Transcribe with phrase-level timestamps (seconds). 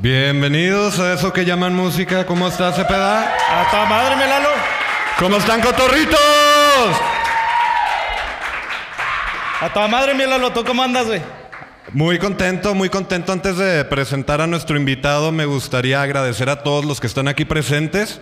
[0.00, 2.24] Bienvenidos a eso que llaman música.
[2.24, 3.34] ¿Cómo estás, Cepeda?
[3.50, 4.50] A toda madre, mi Lalo.
[5.18, 6.20] ¿Cómo están, cotorritos?
[9.60, 10.52] A toda madre, mi Lalo.
[10.52, 11.20] ¿Tú cómo andas, güey?
[11.92, 13.32] Muy contento, muy contento.
[13.32, 17.44] Antes de presentar a nuestro invitado, me gustaría agradecer a todos los que están aquí
[17.44, 18.20] presentes.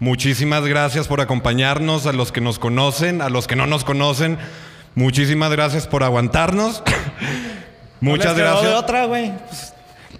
[0.00, 4.38] Muchísimas gracias por acompañarnos, a los que nos conocen, a los que no nos conocen.
[4.96, 6.82] Muchísimas gracias por aguantarnos.
[8.00, 8.70] Muchas No les quedó gracias.
[8.70, 9.32] de otra, güey.
[9.48, 9.71] Pues,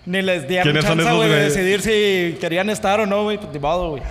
[0.07, 3.25] ni les dieron ¿Quiénes son chance, esos güey, de decidir si querían estar o no,
[3.25, 3.39] güey.
[3.39, 4.03] Pues güey.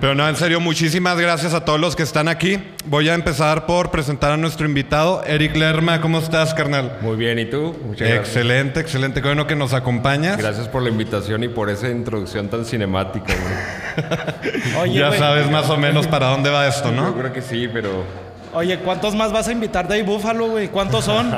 [0.00, 2.58] Pero no, en serio, muchísimas gracias a todos los que están aquí.
[2.86, 6.00] Voy a empezar por presentar a nuestro invitado, Eric Lerma.
[6.00, 6.98] ¿Cómo estás, carnal?
[7.00, 7.76] Muy bien, ¿y tú?
[7.84, 8.26] Muchas gracias.
[8.28, 9.22] Excelente, excelente.
[9.22, 10.36] Qué bueno que nos acompañas.
[10.36, 14.74] Gracias por la invitación y por esa introducción tan cinemática, güey.
[14.82, 15.18] Oye, ya güey.
[15.18, 17.14] sabes más o menos para dónde va esto, Yo ¿no?
[17.16, 18.04] creo que sí, pero
[18.52, 20.68] Oye, ¿cuántos más vas a invitar de ahí, Búfalo, güey?
[20.68, 21.34] ¿Cuántos son?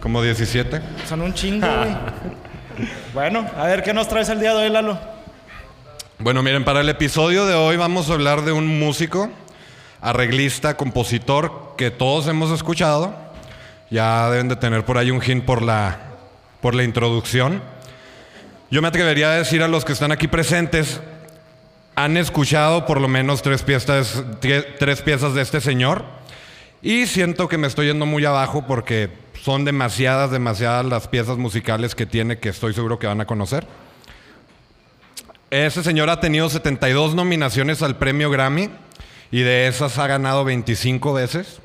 [0.00, 0.80] Como 17.
[1.08, 1.90] son un chingo, güey.
[3.12, 4.98] bueno, a ver, ¿qué nos traes el día de hoy, Lalo?
[6.18, 9.30] Bueno, miren, para el episodio de hoy vamos a hablar de un músico,
[10.00, 13.14] arreglista, compositor que todos hemos escuchado.
[13.90, 15.98] Ya deben de tener por ahí un hint por la,
[16.60, 17.62] por la introducción.
[18.70, 21.00] Yo me atrevería a decir a los que están aquí presentes,
[21.94, 26.04] han escuchado por lo menos tres piezas, tre- tres piezas de este señor.
[26.82, 29.10] Y siento que me estoy yendo muy abajo porque
[29.44, 33.66] son demasiadas, demasiadas las piezas musicales que tiene que estoy seguro que van a conocer.
[35.50, 38.70] Ese señor ha tenido 72 nominaciones al premio Grammy
[39.30, 41.58] y de esas ha ganado 25 veces.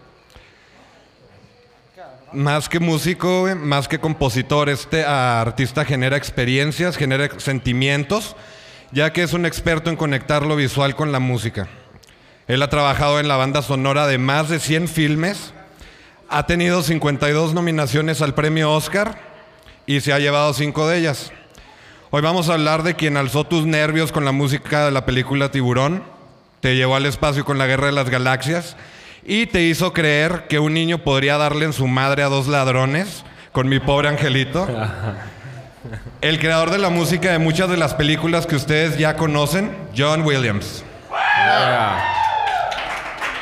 [2.33, 8.35] Más que músico, más que compositor, este artista genera experiencias, genera sentimientos,
[8.91, 11.69] ya que es un experto en conectar lo visual con la música.
[12.49, 15.53] Él ha trabajado en la banda sonora de más de 100 filmes,
[16.29, 19.19] ha tenido 52 nominaciones al premio Oscar
[19.85, 21.31] y se ha llevado 5 de ellas.
[22.11, 25.49] Hoy vamos a hablar de quien alzó tus nervios con la música de la película
[25.51, 26.03] Tiburón,
[26.59, 28.75] te llevó al espacio con la Guerra de las Galaxias
[29.23, 33.23] y te hizo creer que un niño podría darle en su madre a dos ladrones
[33.51, 34.67] con mi pobre angelito.
[36.21, 40.23] El creador de la música de muchas de las películas que ustedes ya conocen, John
[40.23, 40.83] Williams.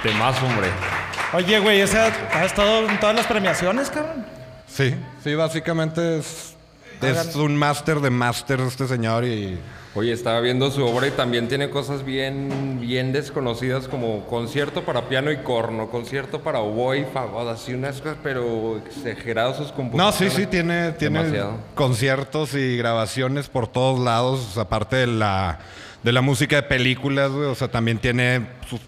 [0.04, 0.97] Temas, hombre.
[1.34, 4.26] Oye, güey, ese ha, ha estado en todas las premiaciones, cabrón.
[4.68, 6.56] Sí, sí, básicamente es,
[7.02, 9.58] es un máster de máster este señor y...
[9.96, 15.10] Oye, estaba viendo su obra y también tiene cosas bien, bien desconocidas como concierto para
[15.10, 19.76] piano y corno, concierto para oboe y fagot, así unas cosas, pero exagerados sus No,
[19.76, 20.34] composiciones.
[20.36, 21.58] sí, sí, tiene, tiene Demasiado.
[21.74, 25.60] conciertos y grabaciones por todos lados, aparte de la,
[26.04, 28.80] de la música de películas, güey, o sea, también tiene sus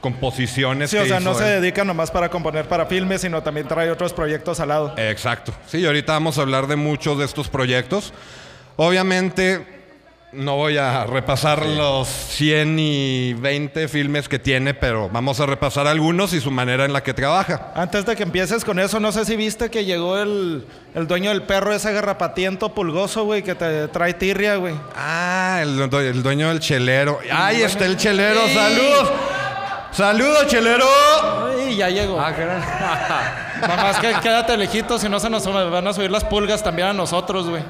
[0.00, 0.90] composiciones.
[0.90, 3.66] Sí, que o sea, hizo no se dedica nomás para componer para filmes, sino también
[3.68, 4.94] trae otros proyectos al lado.
[4.96, 5.52] Exacto.
[5.66, 8.12] Sí, ahorita vamos a hablar de muchos de estos proyectos.
[8.76, 9.66] Obviamente,
[10.30, 15.86] no voy a repasar los 100 y 20 filmes que tiene, pero vamos a repasar
[15.86, 17.72] algunos y su manera en la que trabaja.
[17.74, 21.30] Antes de que empieces con eso, no sé si viste que llegó el, el dueño
[21.30, 24.74] del perro, ese garrapatiento pulgoso, güey, que te trae tirria, güey.
[24.94, 27.18] Ah, el, due- el dueño del chelero.
[27.32, 28.40] ¡Ahí está el chelero!
[28.52, 29.10] ¡Saludos!
[29.92, 30.84] ¡Saludos, chelero!
[31.56, 32.20] Ay, ya llegó.
[32.20, 32.60] Ah, caray.
[33.76, 36.92] Nomás que quédate lejito, si no se nos van a subir las pulgas también a
[36.92, 37.62] nosotros, güey.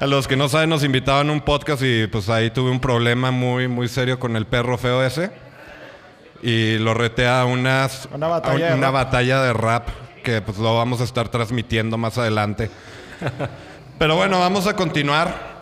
[0.00, 2.80] A los que no saben, nos invitaban a un podcast y pues ahí tuve un
[2.80, 5.30] problema muy, muy serio con el perro feo ese.
[6.42, 9.88] Y lo reté a unas, Una batalla a un- de una batalla de rap
[10.24, 12.70] que pues lo vamos a estar transmitiendo más adelante.
[13.98, 15.59] Pero bueno, vamos a continuar.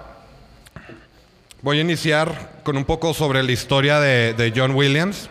[1.60, 5.28] Voy a iniciar con un poco sobre la historia de, de John Williams.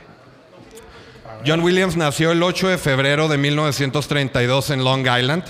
[1.46, 5.44] John Williams nació el 8 de febrero de 1932 en Long Island.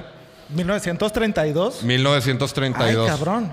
[0.49, 1.81] 1932.
[1.81, 3.09] 1932.
[3.09, 3.51] Ay, cabrón.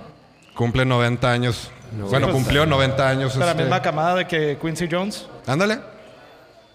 [0.55, 1.71] Cumple 90 años.
[1.93, 3.35] bueno, cumplió 90 años.
[3.35, 3.63] De la este.
[3.63, 5.27] misma camada de que Quincy Jones.
[5.47, 5.79] Ándale.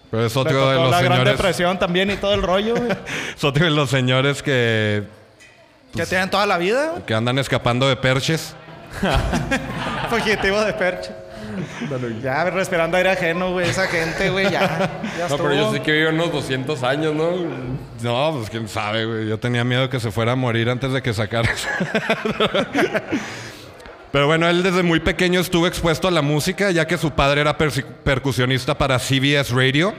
[0.09, 1.38] Pero es otro de los la Gran señores.
[1.38, 2.73] Depresión también y todo el rollo.
[3.38, 5.03] Es otro de los señores que,
[5.95, 8.56] que tienen toda la vida, que andan escapando de perches.
[10.17, 11.11] Fugitivo de perche.
[12.21, 13.69] Ya respirando aire ajeno, güey.
[13.69, 15.01] Esa gente, güey, ya.
[15.17, 17.31] Ya No, pero yo sé que vive unos 200 años, ¿no?
[18.01, 19.27] No, pues quién sabe, güey.
[19.27, 21.50] Yo tenía miedo que se fuera a morir antes de que sacara.
[24.11, 27.41] Pero bueno, él desde muy pequeño estuvo expuesto a la música, ya que su padre
[27.41, 29.94] era percusionista para CBS Radio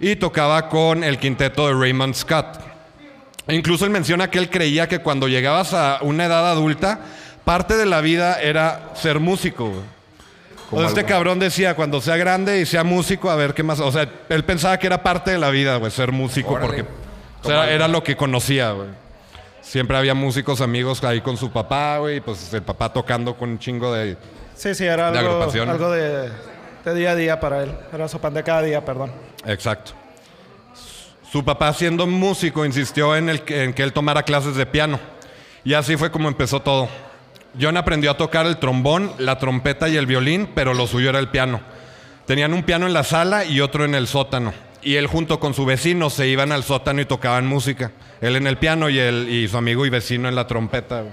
[0.00, 2.58] y tocaba con el quinteto de Raymond Scott.
[3.46, 6.98] E incluso él menciona que él creía que cuando llegabas a una edad adulta,
[7.46, 9.68] parte de la vida era ser músico.
[9.70, 10.84] güey.
[10.84, 13.78] Este algo- cabrón decía, cuando sea grande y sea músico, a ver qué más.
[13.80, 16.66] O sea, él pensaba que era parte de la vida, güey, ser músico, Órale.
[16.66, 16.84] porque
[17.42, 18.88] o sea, era lo que conocía, güey.
[19.62, 22.16] Siempre había músicos amigos ahí con su papá, güey.
[22.16, 24.16] y Pues el papá tocando con un chingo de...
[24.56, 26.30] Sí, sí, era De algo, de,
[26.84, 27.72] de día a día para él.
[27.92, 29.12] Era su pan de cada día, perdón.
[29.44, 29.92] Exacto.
[31.30, 34.98] Su papá, siendo músico, insistió en, el en que él tomara clases de piano.
[35.64, 36.88] Y así fue como empezó todo.
[37.60, 41.18] John aprendió a tocar el trombón, la trompeta y el violín, pero lo suyo era
[41.18, 41.60] el piano.
[42.26, 44.52] Tenían un piano en la sala y otro en el sótano.
[44.82, 47.92] Y él junto con su vecino se iban al sótano y tocaban música.
[48.20, 51.00] Él en el piano y, él, y su amigo y vecino en la trompeta.
[51.00, 51.12] güey.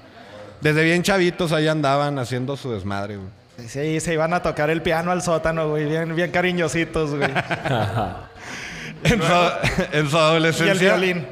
[0.62, 3.18] Desde bien chavitos ahí andaban haciendo su desmadre.
[3.18, 3.30] güey.
[3.68, 5.86] Sí, se iban a tocar el piano al sótano, güey.
[5.86, 7.30] Bien, bien cariñositos, güey.
[9.04, 9.34] En su,
[9.98, 10.72] en su y adolescencia...
[10.72, 11.28] el violín.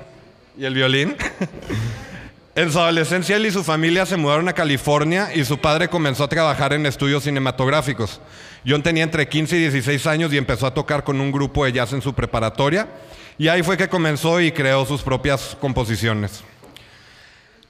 [0.58, 1.16] ¿Y el violín?
[2.54, 6.26] en su adolescencia, él y su familia se mudaron a California y su padre comenzó
[6.26, 8.20] a trabajar en estudios cinematográficos.
[8.68, 11.72] John tenía entre 15 y 16 años y empezó a tocar con un grupo de
[11.72, 12.90] jazz en su preparatoria.
[13.38, 16.44] Y ahí fue que comenzó y creó sus propias composiciones.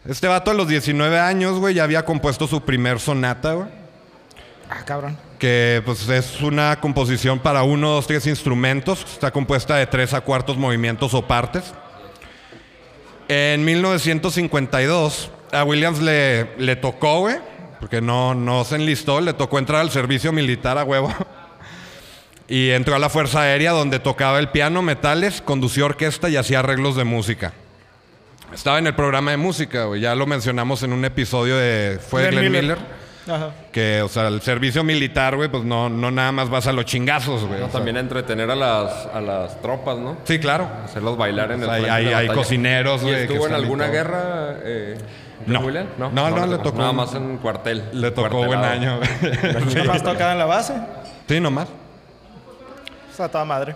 [0.04, 3.68] Este vato a los 19 años, güey, ya había compuesto su primer sonata, güey.
[4.68, 5.16] Ah, cabrón.
[5.38, 9.04] Que pues es una composición para uno, dos, tres instrumentos.
[9.04, 11.72] Está compuesta de tres a cuartos movimientos o partes.
[13.34, 17.38] En 1952 a Williams le, le tocó, güey,
[17.80, 21.14] porque no, no se enlistó, le tocó entrar al servicio militar a huevo.
[22.50, 26.60] Y entró a la Fuerza Aérea donde tocaba el piano, metales, conducía orquesta y hacía
[26.60, 27.54] arreglos de música.
[28.54, 30.02] Estaba en el programa de música, güey.
[30.02, 31.98] Ya lo mencionamos en un episodio de...
[32.06, 32.78] Fue Glenn Glenn Miller.
[32.78, 33.01] Miller.
[33.28, 33.52] Ajá.
[33.72, 36.86] Que, o sea, el servicio militar, güey, pues no, no nada más vas a los
[36.86, 37.60] chingazos, güey.
[37.60, 40.18] No, sea, también a entretener a las, a las tropas, ¿no?
[40.24, 40.68] sí, claro.
[40.86, 42.34] Hacerlos bailar en el O sea, hay- de hay- hay batalla.
[42.34, 43.94] cocineros, ¿Y güey, que estuvo en están y alguna todo.
[43.94, 44.56] guerra?
[44.64, 44.98] Eh,
[45.46, 45.58] No.
[45.60, 45.90] John Williams?
[45.98, 47.84] No, no, le tocó- Nada más en cuartel.
[47.94, 48.72] Le tocó buen cuartelado.
[48.74, 48.98] año.
[48.98, 49.76] güey.
[49.76, 50.74] Nada más tocaba en la base.
[51.28, 51.68] sí, nomás.
[53.12, 53.76] O sea, toda madre.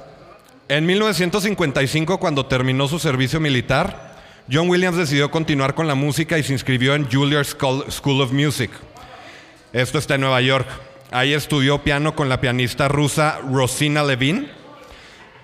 [0.67, 4.15] En 1955, cuando terminó su servicio militar,
[4.51, 8.71] John Williams decidió continuar con la música y se inscribió en Juilliard School of Music.
[9.75, 10.65] Esto está en Nueva York.
[11.11, 14.49] Ahí estudió piano con la pianista rusa Rosina Levin.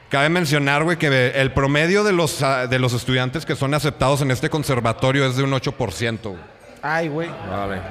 [0.08, 4.22] Cabe mencionar, güey, que el promedio de los, ah, de los estudiantes que son aceptados
[4.22, 6.22] en este conservatorio es de un 8%.
[6.22, 6.40] güey.
[6.82, 7.30] Ay, güey.
[7.50, 7.82] Vale.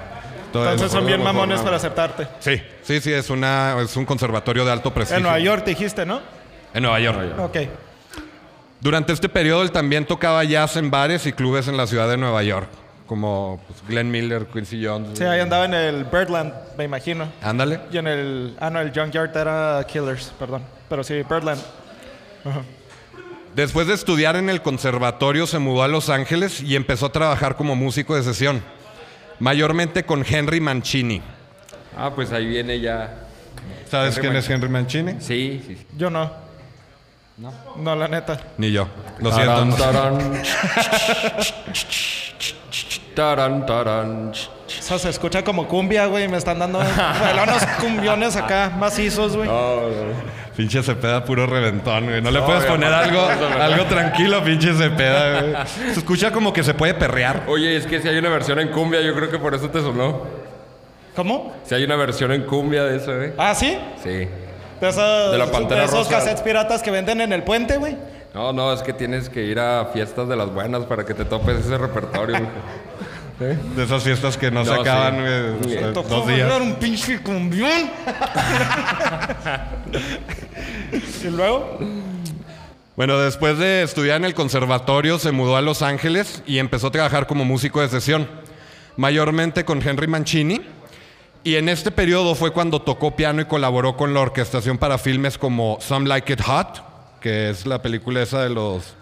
[0.47, 2.27] Entonces son bien mamones para aceptarte.
[2.39, 5.19] Sí, sí, sí, es, una, es un conservatorio de alto prestigio.
[5.19, 6.23] En Nueva York dijiste, ¿no?
[6.73, 7.19] En Nueva York.
[7.39, 7.57] Ok.
[8.81, 12.17] Durante este periodo él también tocaba jazz en bares y clubes en la ciudad de
[12.17, 12.71] Nueva York,
[13.11, 15.19] como pues, Glenn Miller, Quincy Jones.
[15.19, 17.29] Sí, ahí andaba en el Birdland, me imagino.
[17.43, 17.81] Ándale.
[17.91, 18.57] Y en el...
[18.61, 20.63] Ah, no, el Junkyard era Killers, perdón.
[20.89, 21.61] Pero sí, Birdland.
[23.57, 27.57] Después de estudiar en el conservatorio se mudó a Los Ángeles y empezó a trabajar
[27.57, 28.63] como músico de sesión,
[29.41, 31.21] mayormente con Henry Mancini.
[31.99, 33.27] Ah, pues ahí viene ya.
[33.91, 35.15] ¿Sabes Henry quién es Henry Mancini?
[35.15, 35.75] Sí, sí.
[35.75, 35.87] sí.
[35.99, 36.31] Yo no.
[37.39, 37.53] No.
[37.77, 38.41] No, la neta.
[38.57, 38.87] Ni yo.
[39.19, 40.31] Lo Tarán, siento.
[43.21, 43.67] tarán.
[43.67, 44.31] Tarán.
[44.33, 46.27] O sea, se escucha como cumbia, güey.
[46.29, 49.49] Me están dando unos cumbiones acá macizos, güey.
[49.49, 50.41] No, no.
[50.57, 52.21] Pinche Cepeda puro reventón, güey.
[52.23, 53.21] No le No, puedes poner no, algo,
[53.61, 55.55] algo tranquilo, pinche Cepeda, güey.
[55.93, 57.45] Se escucha como que se puede perrear.
[57.47, 59.81] Oye, es que si hay una versión en cumbia, yo creo que por eso te
[59.81, 60.23] sonó.
[61.17, 61.55] ¿Cómo?
[61.65, 63.35] Si hay una versión en cumbia de eso, ¿eh?
[63.37, 63.77] Ah, ¿sí?
[64.03, 64.09] Sí.
[64.81, 66.11] De, esos- De la Pantera de esos Rosa.
[66.11, 67.97] cassettes piratas que venden en el puente, güey.
[68.33, 71.25] No, no, es que tienes que ir a fiestas de las buenas para que te
[71.25, 72.39] topes ese repertorio.
[72.39, 72.49] güey.
[73.41, 75.25] De esas fiestas que no, se No, acaban,
[75.63, 75.69] sí.
[75.69, 76.61] o sea, Tocó dos días.
[76.61, 77.71] un pinche cumbión.
[81.25, 81.79] y luego,
[82.97, 86.91] Bueno, después de estudiar en el conservatorio, se mudó a Los Ángeles y empezó a
[86.91, 88.29] trabajar como músico de sesión,
[88.99, 90.61] mayormente con Henry Mancini.
[91.43, 95.39] Y en este periodo fue cuando tocó piano y colaboró con la orquestación para filmes
[95.39, 96.83] como Some Like It Hot,
[97.23, 98.95] que es la película esa de los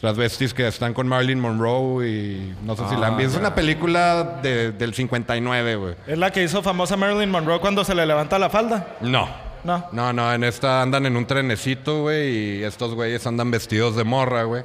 [0.00, 3.32] transvestis que están con Marilyn Monroe y no sé si la han visto.
[3.34, 5.94] Es una película de- del 59, güey.
[6.06, 8.96] es la que hizo famosa Marilyn Monroe cuando se le levanta la falda.
[9.00, 9.28] No.
[9.62, 9.86] No.
[9.92, 14.04] No, no, en esta andan en un trenecito, güey, y estos güeyes andan vestidos de
[14.04, 14.62] morra, güey.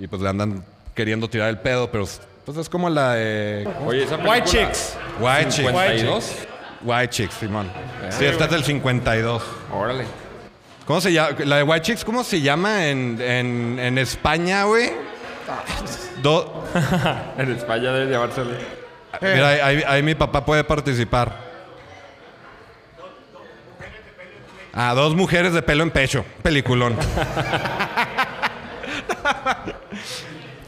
[0.00, 2.04] Y pues le andan queriendo tirar el pedo, pero
[2.44, 3.68] pues es como la de...
[3.86, 4.32] Oye, esa película...
[4.38, 4.96] White Chicks.
[5.20, 5.68] White Chicks.
[5.68, 6.32] 52.
[6.82, 7.70] White Chicks, Simón.
[8.10, 9.42] Sí, esta es del 52.
[9.72, 10.04] Órale.
[10.88, 11.36] ¿Cómo se llama?
[11.44, 14.90] La de White Chicks, ¿cómo se llama en, en, en España, güey?
[16.22, 16.64] Do-
[17.38, 18.54] En España debe llamársele.
[19.20, 21.30] Mira, ahí, ahí- ahí mi papá puede participar.
[24.72, 26.24] Ah, dos mujeres de pelo en pecho.
[26.42, 26.96] Peliculón.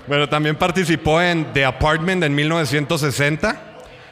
[0.06, 3.56] bueno, también participó en The Apartment en 1960,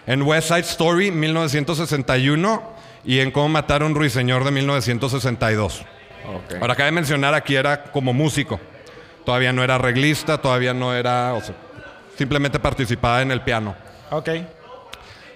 [0.06, 2.62] en West Side Story 1961
[3.04, 5.84] y en Cómo matar a un ruiseñor de 1962.
[6.28, 6.60] Ok.
[6.60, 8.60] Ahora, cabe mencionar aquí era como músico.
[9.24, 11.34] Todavía no era arreglista, todavía no era...
[11.34, 11.54] o sea,
[12.16, 13.74] simplemente participaba en el piano.
[14.10, 14.30] Ok.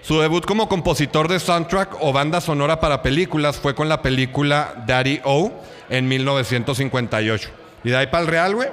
[0.01, 4.83] Su debut como compositor de soundtrack o banda sonora para películas fue con la película
[4.85, 5.51] Daddy O
[5.89, 7.49] en 1958.
[7.83, 8.69] Y de ahí para el Real, güey.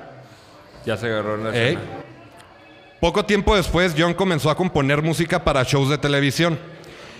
[0.84, 1.64] Ya se agarró en la Ey.
[1.74, 1.80] escena.
[3.00, 6.58] Poco tiempo después, John comenzó a componer música para shows de televisión.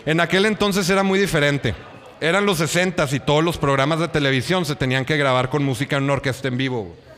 [0.05, 1.75] En aquel entonces era muy diferente.
[2.21, 5.97] Eran los 60 y todos los programas de televisión se tenían que grabar con música
[5.97, 6.83] en una orquesta en vivo.
[6.83, 7.11] güey.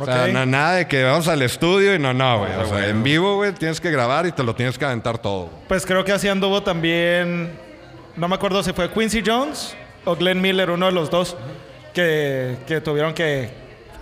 [0.00, 2.52] O sea, nada de que vamos al estudio y no, no, güey.
[2.54, 5.50] O sea, en vivo, güey, tienes que grabar y te lo tienes que aventar todo.
[5.68, 7.52] Pues creo que así anduvo también.
[8.16, 11.36] No me acuerdo si fue Quincy Jones o Glenn Miller, uno de los dos,
[11.92, 13.50] que, que tuvieron que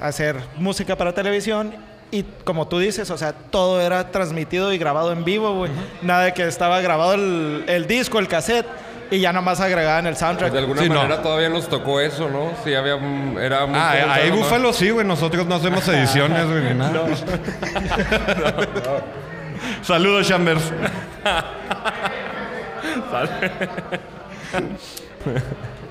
[0.00, 1.74] hacer música para televisión.
[2.10, 5.70] Y como tú dices, o sea, todo era transmitido y grabado en vivo, güey.
[6.02, 8.66] Nada de que estaba grabado el, el disco, el cassette,
[9.12, 10.50] y ya nomás agregaban el soundtrack.
[10.52, 10.94] De alguna Sí, no.
[10.94, 12.52] manera todavía nos tocó eso, ¿no?
[12.64, 12.94] Sí, había...
[13.40, 14.36] Era muy Ah, ahí ¿no?
[14.38, 15.06] Búfalo sí, güey.
[15.06, 17.04] Nosotros no hacemos ediciones, güey, ni nada.
[19.82, 20.72] Saludos, Chambers.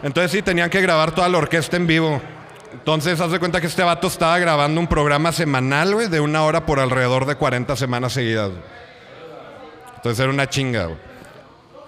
[0.03, 2.19] Entonces sí, tenían que grabar toda la orquesta en vivo.
[2.73, 6.43] Entonces, haz de cuenta que este vato estaba grabando un programa semanal, güey, de una
[6.43, 8.49] hora por alrededor de 40 semanas seguidas.
[9.97, 11.10] Entonces era una chinga, güey.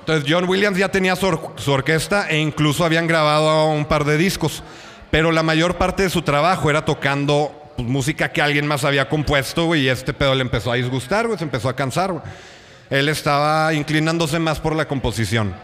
[0.04, 4.04] Entonces John Williams ya tenía su, or- su orquesta e incluso habían grabado un par
[4.04, 4.62] de discos.
[5.12, 9.08] Pero la mayor parte de su trabajo era tocando pues, música que alguien más había
[9.08, 12.22] compuesto, y este pedo le empezó a disgustar, güey, se empezó a cansar.
[12.90, 15.56] Él estaba inclinándose más por la composición.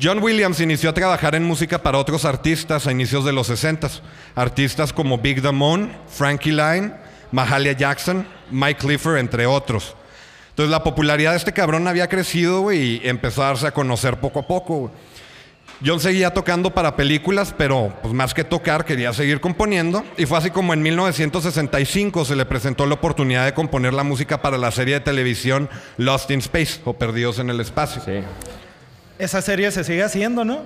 [0.00, 3.88] John Williams inició a trabajar en música para otros artistas a inicios de los 60
[4.34, 6.92] Artistas como Big Damone, Frankie Lyne,
[7.32, 9.94] Mahalia Jackson, Mike Clifford, entre otros.
[10.54, 14.18] Entonces la popularidad de este cabrón había crecido, güey, y empezó a darse a conocer
[14.18, 14.92] poco a poco, güey.
[15.84, 20.04] John seguía tocando para películas, pero pues más que tocar quería seguir componiendo.
[20.16, 24.40] Y fue así como en 1965 se le presentó la oportunidad de componer la música
[24.40, 28.00] para la serie de televisión Lost in Space o Perdidos en el Espacio.
[28.04, 28.20] Sí.
[29.18, 30.62] Esa serie se sigue haciendo, ¿no?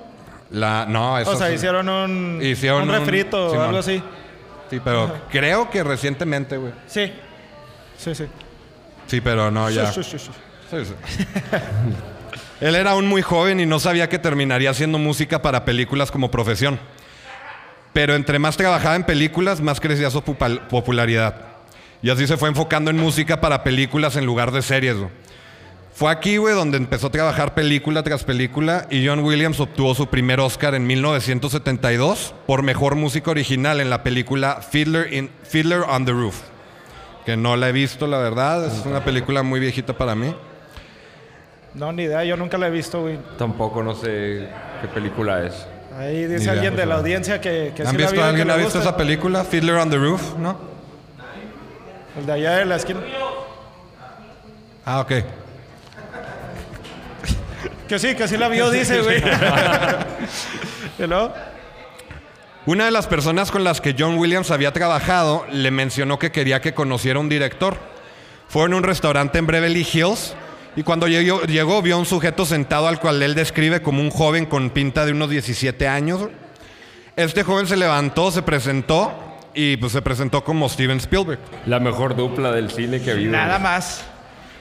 [0.50, 3.66] La, no, eso O sea, hicieron un, Hicieron un un- refrito o Simón.
[3.66, 4.02] algo así.
[4.70, 6.72] Sí, pero creo que recientemente, güey.
[6.86, 7.10] Sí.
[7.96, 8.26] Sí, sí.
[9.08, 9.92] Sí, pero no, ya.
[9.92, 10.16] Sí, sí,
[10.84, 10.94] sí.
[12.60, 16.30] Él era aún muy joven y no sabía que terminaría haciendo música para películas como
[16.30, 16.78] profesión.
[17.92, 21.36] Pero entre más trabajaba en películas, más crecía su popularidad.
[22.02, 24.96] Y así se fue enfocando en música para películas en lugar de series.
[24.96, 25.08] güey.
[25.94, 30.06] Fue aquí, güey, donde empezó a trabajar película tras película y John Williams obtuvo su
[30.08, 36.04] primer Oscar en 1972 por mejor música original en la película Fiddler, in- Fiddler on
[36.04, 36.36] the Roof.
[37.28, 38.64] Que no la he visto, la verdad.
[38.64, 40.34] Es una película muy viejita para mí.
[41.74, 42.24] No, ni idea.
[42.24, 43.18] Yo nunca la he visto, güey.
[43.36, 44.48] Tampoco no sé
[44.80, 45.66] qué película es.
[45.98, 47.00] Ahí dice idea, alguien de pues, la no.
[47.00, 48.88] audiencia que, que ¿Han sí la visto, vio, que ¿Alguien le ha visto gusta.
[48.88, 49.44] esa película?
[49.44, 50.58] Fiddler on the Roof, ¿no?
[52.18, 53.00] El de allá de la esquina.
[54.86, 55.12] Ah, ok.
[57.88, 59.22] Que sí, que sí la vio, dice, güey.
[60.98, 61.34] ¿Y luego?
[62.68, 66.60] Una de las personas con las que John Williams había trabajado le mencionó que quería
[66.60, 67.78] que conociera un director.
[68.46, 70.34] Fueron a un restaurante en Beverly Hills
[70.76, 74.10] y cuando llegó, llegó vio a un sujeto sentado al cual él describe como un
[74.10, 76.28] joven con pinta de unos 17 años.
[77.16, 79.14] Este joven se levantó, se presentó
[79.54, 81.40] y pues se presentó como Steven Spielberg.
[81.64, 83.32] La mejor dupla del cine que ha habido.
[83.32, 84.04] Nada más.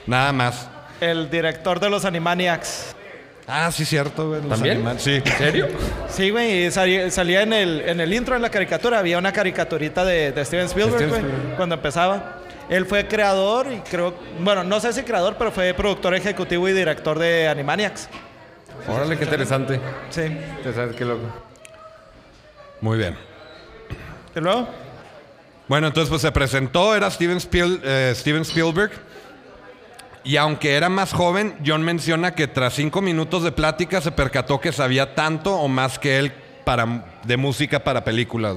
[0.06, 0.70] Nada más.
[1.02, 2.96] El director de los Animaniacs.
[3.50, 4.40] Ah, sí, cierto, güey.
[4.42, 4.76] los ¿También?
[4.76, 5.02] animales.
[5.02, 5.22] Sí.
[5.24, 5.68] ¿En serio?
[6.10, 9.32] Sí, güey, y salía, salía en, el, en el intro de la caricatura, había una
[9.32, 11.56] caricaturita de, de Steven Spielberg, Steven güey, Spielberg.
[11.56, 12.34] cuando empezaba.
[12.68, 16.72] Él fue creador y creo, bueno, no sé si creador, pero fue productor ejecutivo y
[16.74, 18.10] director de Animaniacs.
[18.86, 19.80] Órale, qué interesante.
[20.10, 20.22] Sí.
[20.22, 21.22] Interesante, qué loco.
[22.82, 23.16] Muy bien.
[24.36, 24.68] ¿Y luego?
[25.66, 28.90] Bueno, entonces pues se presentó, era Steven, Spiel- eh, Steven Spielberg.
[30.24, 34.60] Y aunque era más joven, John menciona que tras cinco minutos de plática se percató
[34.60, 36.32] que sabía tanto o más que él
[36.64, 38.56] para, de música para películas.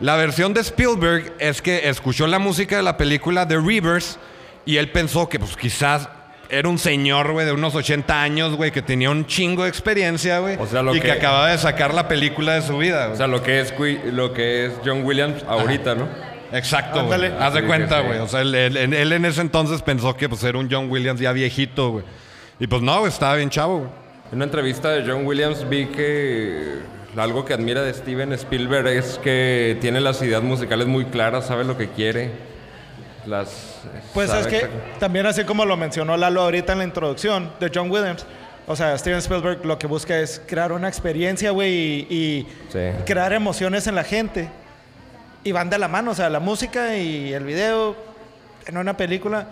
[0.00, 4.18] La versión de Spielberg es que escuchó la música de la película The Rivers
[4.64, 6.08] y él pensó que pues quizás
[6.50, 10.38] era un señor, güey, de unos 80 años, güey, que tenía un chingo de experiencia,
[10.38, 10.56] güey.
[10.58, 11.06] O sea, lo y que...
[11.06, 13.14] que- acababa de sacar la película de su vida, güey.
[13.14, 13.74] O sea, lo que es,
[14.12, 16.08] lo que es John Williams ahorita, ¿no?
[16.52, 17.26] Exacto, güey.
[17.38, 18.18] Haz de Sí, cuenta, güey.
[18.18, 21.20] O sea, él, él- él en ese entonces pensó que pues, era un John Williams
[21.20, 22.04] ya viejito, güey.
[22.58, 23.90] Y pues no, güey, estaba bien chavo, güey.
[24.30, 26.78] En una entrevista de John Williams vi que
[27.16, 31.64] algo que admira de Steven Spielberg es que tiene las ideas musicales muy claras, sabe
[31.64, 32.30] lo que quiere.
[33.26, 33.80] Las
[34.14, 37.90] Pues es que también así como lo mencionó Lalo ahorita en la introducción de John
[37.90, 38.24] Williams,
[38.66, 42.78] o sea, Steven Spielberg lo que busca es crear una experiencia, güey, y, y Sí.
[43.06, 44.48] crear emociones en la gente.
[45.44, 47.96] Y van de la mano, o sea, la música y el video
[48.66, 49.46] en una película.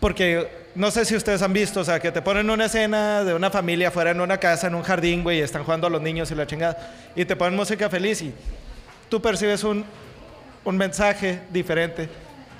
[0.00, 3.34] Porque no sé si ustedes han visto, o sea, que te ponen una escena de
[3.34, 6.02] una familia fuera en una casa, en un jardín, güey, y están jugando a los
[6.02, 6.76] niños y la chingada,
[7.14, 8.34] y te ponen música feliz y
[9.08, 9.84] tú percibes un,
[10.64, 12.08] un mensaje diferente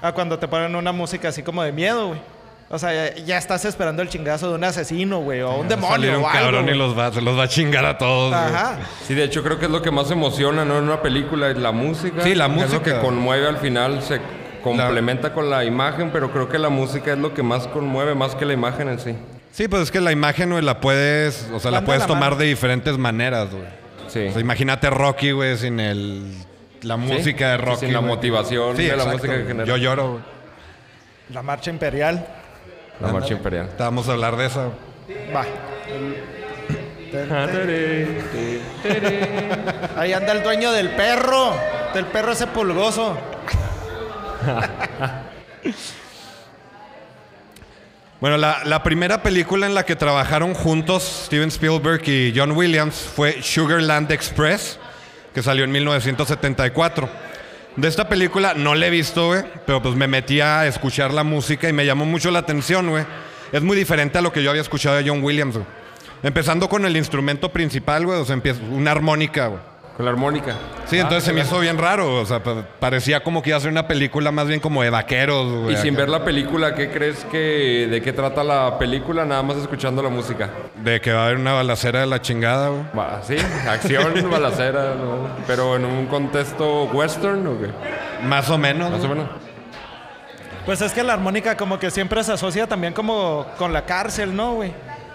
[0.01, 2.34] a cuando te ponen una música así como de miedo, güey.
[2.71, 5.75] O sea, ya, ya estás esperando el chingazo de un asesino, güey, o un Va
[5.75, 6.79] a salir demonio un o algo, cabrón y güey.
[6.79, 8.31] los va, se los va a chingar a todos.
[8.33, 8.43] güey.
[8.55, 8.79] Ajá.
[9.07, 10.79] Sí, de hecho creo que es lo que más emociona, ¿no?
[10.79, 12.23] En una película, es la música.
[12.23, 12.83] Sí, la Es lo música.
[12.83, 14.21] que conmueve al final, se
[14.63, 18.35] complementa con la imagen, pero creo que la música es lo que más conmueve, más
[18.35, 19.15] que la imagen en sí.
[19.53, 22.31] Sí, pues es que la imagen, güey, la puedes, o sea, la puedes la tomar
[22.31, 22.37] mano.
[22.37, 23.65] de diferentes maneras, güey.
[24.09, 24.27] Sí.
[24.29, 26.33] O sea, imagínate Rocky, güey, sin el
[26.83, 27.81] la música de Sí, Rocky.
[27.81, 28.11] sin la güey.
[28.11, 29.65] motivación de la música que genera.
[29.67, 30.23] Yo lloro, güey.
[31.33, 32.27] La marcha imperial.
[33.01, 33.71] La marcha imperial.
[33.79, 34.73] Vamos a hablar de eso.
[35.35, 35.45] Va.
[39.97, 41.55] Ahí anda el dueño del perro.
[41.93, 43.17] Del perro ese pulgoso.
[48.21, 52.95] Bueno, la, la primera película en la que trabajaron juntos Steven Spielberg y John Williams
[52.95, 54.79] fue Sugarland Express,
[55.35, 57.07] que salió en 1974.
[57.77, 61.25] De esta película no la he visto, güey, pero pues me metí a escuchar la
[61.25, 63.05] música y me llamó mucho la atención, güey.
[63.51, 65.67] Es muy diferente a lo que yo había escuchado de John Williams, güey.
[66.23, 69.61] Empezando con el instrumento principal, güey, o sea, empieza una armónica, güey.
[69.97, 70.57] Con la armónica.
[70.87, 73.61] Sí, entonces se me hizo bien raro, o sea, pa- parecía como que iba a
[73.61, 75.75] ser una película más bien como de vaqueros, güey.
[75.75, 76.01] Y sin acá.
[76.03, 79.25] ver la película, ¿qué crees que de qué trata la película?
[79.25, 80.51] Nada más escuchando la música.
[80.83, 82.83] De que va a haber una balacera de la chingada, güey.
[83.23, 83.37] Sí,
[83.69, 85.29] acción, balacera, ¿no?
[85.47, 87.69] Pero en un contexto western o qué?
[88.27, 88.91] Más o menos.
[88.91, 89.29] Más o menos.
[90.67, 94.35] Pues es que la armónica como que siempre se asocia también como con la cárcel,
[94.35, 94.73] ¿no, güey?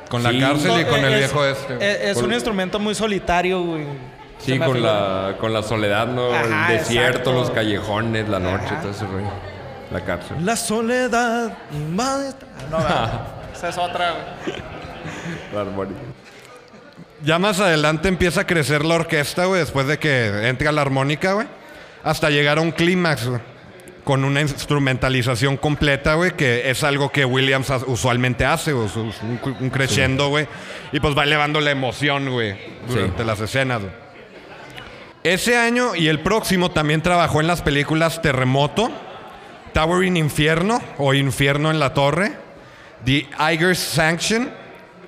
[0.10, 0.40] Con la Sí.
[0.40, 1.76] cárcel y con el viejo este.
[2.10, 3.84] Es, es un instrumento muy solitario, güey.
[4.40, 6.34] Sí, con la, con la soledad, ¿no?
[6.34, 7.34] Ajá, el desierto, exacto.
[7.34, 9.30] los callejones, la noche, todo ese rollo.
[9.92, 10.38] La cárcel.
[10.46, 12.34] La soledad invade...
[12.72, 12.80] Ah, No.
[13.54, 14.12] Esa es otra,
[14.46, 14.56] güey.
[15.54, 16.00] La armónica.
[17.22, 21.34] Ya más adelante empieza a crecer la orquesta, güey, después de que entra la armónica,
[21.34, 21.48] güey.
[22.04, 23.42] Hasta llegar a un clímax, güey.
[24.06, 29.12] Con una instrumentalización completa, güey, que es algo que Williams usualmente hace, Un,
[29.60, 30.48] un crescendo, güey.
[30.94, 32.56] Y pues va elevando la emoción, güey,
[32.88, 33.28] durante Sí.
[33.28, 33.92] las escenas, güey.
[35.24, 38.90] Ese año y el próximo también trabajó en las películas Terremoto,
[39.74, 42.34] Towering Infierno o Infierno en la Torre,
[43.04, 44.50] The Iger Sanction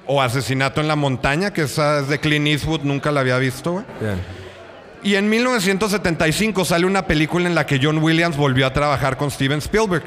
[0.06, 3.86] o Asesinato en la Montaña, que esa es de Clint Eastwood, nunca la había visto.
[4.02, 4.22] Bien.
[5.04, 9.32] Y en 1975 sale una película en la que John Williams volvió a trabajar con
[9.32, 10.04] Steven Spielberg.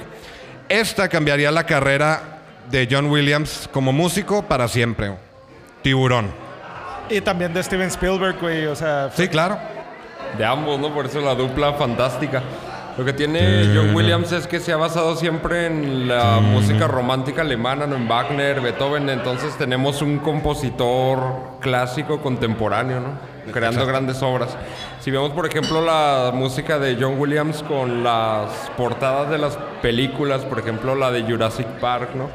[0.69, 5.15] Esta cambiaría la carrera de John Williams como músico para siempre.
[5.83, 6.31] Tiburón.
[7.11, 8.67] Y también de Steven Spielberg, güey.
[8.67, 9.59] O sea, Sí, claro.
[10.39, 10.93] De ambos, ¿no?
[10.93, 12.43] Por eso la dupla fantástica.
[12.97, 17.43] Lo que tiene John Williams es que se ha basado siempre en la música romántica
[17.43, 17.97] alemana, ¿no?
[17.97, 19.09] En Wagner, Beethoven.
[19.09, 23.53] Entonces tenemos un compositor clásico contemporáneo, ¿no?
[23.53, 24.57] Creando grandes obras.
[25.01, 30.43] Si vemos, por ejemplo, la música de John Williams con las portadas de las películas,
[30.43, 32.31] por ejemplo, la de Jurassic Park, ¿no?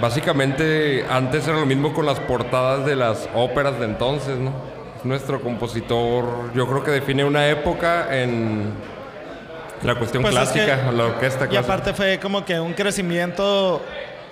[0.00, 4.77] Básicamente, antes era lo mismo con las portadas de las óperas de entonces, ¿no?
[4.98, 8.72] Es nuestro compositor, yo creo que define una época en
[9.82, 11.60] la cuestión Pues es clásica, que- la orquesta Y clásica.
[11.74, 13.80] aparte fue como que un crecimiento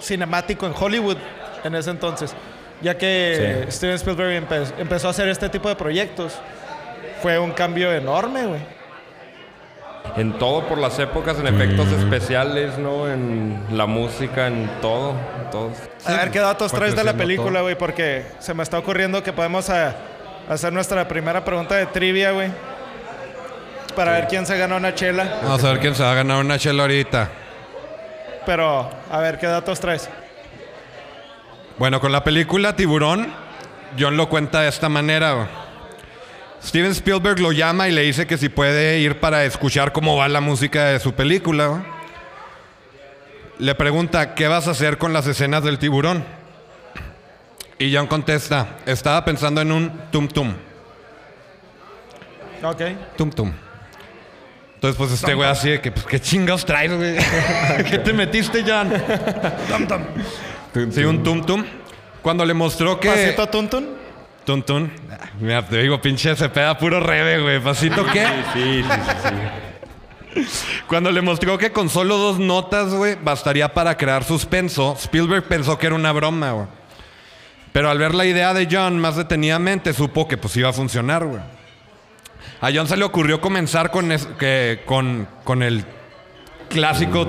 [0.00, 1.16] cinemático en Hollywood
[1.62, 2.34] en ese entonces.
[2.82, 3.72] Ya que Sí.
[3.72, 6.34] Steven Spielberg empe- empezó a hacer este tipo de proyectos.
[7.22, 8.60] Fue un cambio enorme, güey.
[10.16, 13.08] En todo por las épocas, en efectos especiales, ¿no?
[13.08, 15.70] En la música, en todo, en todo.
[16.04, 19.32] A ver qué datos traes de la película, güey, porque se me está ocurriendo que
[19.32, 19.94] podemos a-
[20.48, 22.50] hacer nuestra primera pregunta de trivia, güey.
[23.94, 25.38] Para ver quién se gana una chela.
[25.42, 27.30] Vamos a ver quién se va a ganar una chela ahorita.
[28.44, 30.08] Pero, a ver qué datos traes.
[31.78, 33.32] Bueno, con la película Tiburón,
[33.98, 35.48] John lo cuenta de esta manera.
[36.62, 40.28] Steven Spielberg lo llama y le dice que si puede ir para escuchar cómo va
[40.28, 41.84] la música de su película.
[43.58, 46.24] Le pregunta, ¿qué vas a hacer con las escenas del tiburón?
[47.78, 50.52] Y John contesta, estaba pensando en un tum tum.
[52.62, 52.82] Ok.
[53.16, 53.52] Tum tum.
[54.74, 57.16] Entonces, pues este güey así de que, pues, ¿qué chingados traes, güey?
[57.90, 58.90] ¿Qué te metiste, John?
[59.68, 60.92] tum tum.
[60.92, 61.64] Sí, un tum tum.
[62.22, 63.08] Cuando le mostró que...
[63.08, 63.88] Pasito tuntun.
[64.44, 64.92] Tun tun.
[65.10, 67.60] Ah, Mira, te digo, pinche se pega puro rebe, güey.
[67.60, 68.26] ¿Pasito qué?
[68.52, 70.82] Sí, sí, sí, sí.
[70.86, 75.78] Cuando le mostró que con solo dos notas, güey, bastaría para crear suspenso, Spielberg pensó
[75.78, 76.66] que era una broma, güey.
[77.76, 81.26] Pero al ver la idea de John más detenidamente, supo que pues iba a funcionar,
[81.26, 81.42] güey.
[82.62, 85.84] A John se le ocurrió comenzar con, es- que, con, con el
[86.70, 87.26] clásico.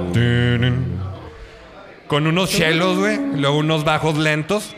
[2.07, 3.19] Con unos chelos, güey.
[3.35, 4.73] Luego unos bajos lentos.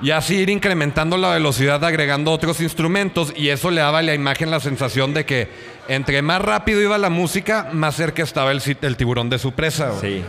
[0.00, 3.32] Y así ir incrementando la velocidad agregando otros instrumentos.
[3.34, 5.48] Y eso le daba a la imagen la sensación de que
[5.88, 9.88] entre más rápido iba la música, más cerca estaba el, el tiburón de su presa,
[9.88, 10.20] güey.
[10.20, 10.24] Sí.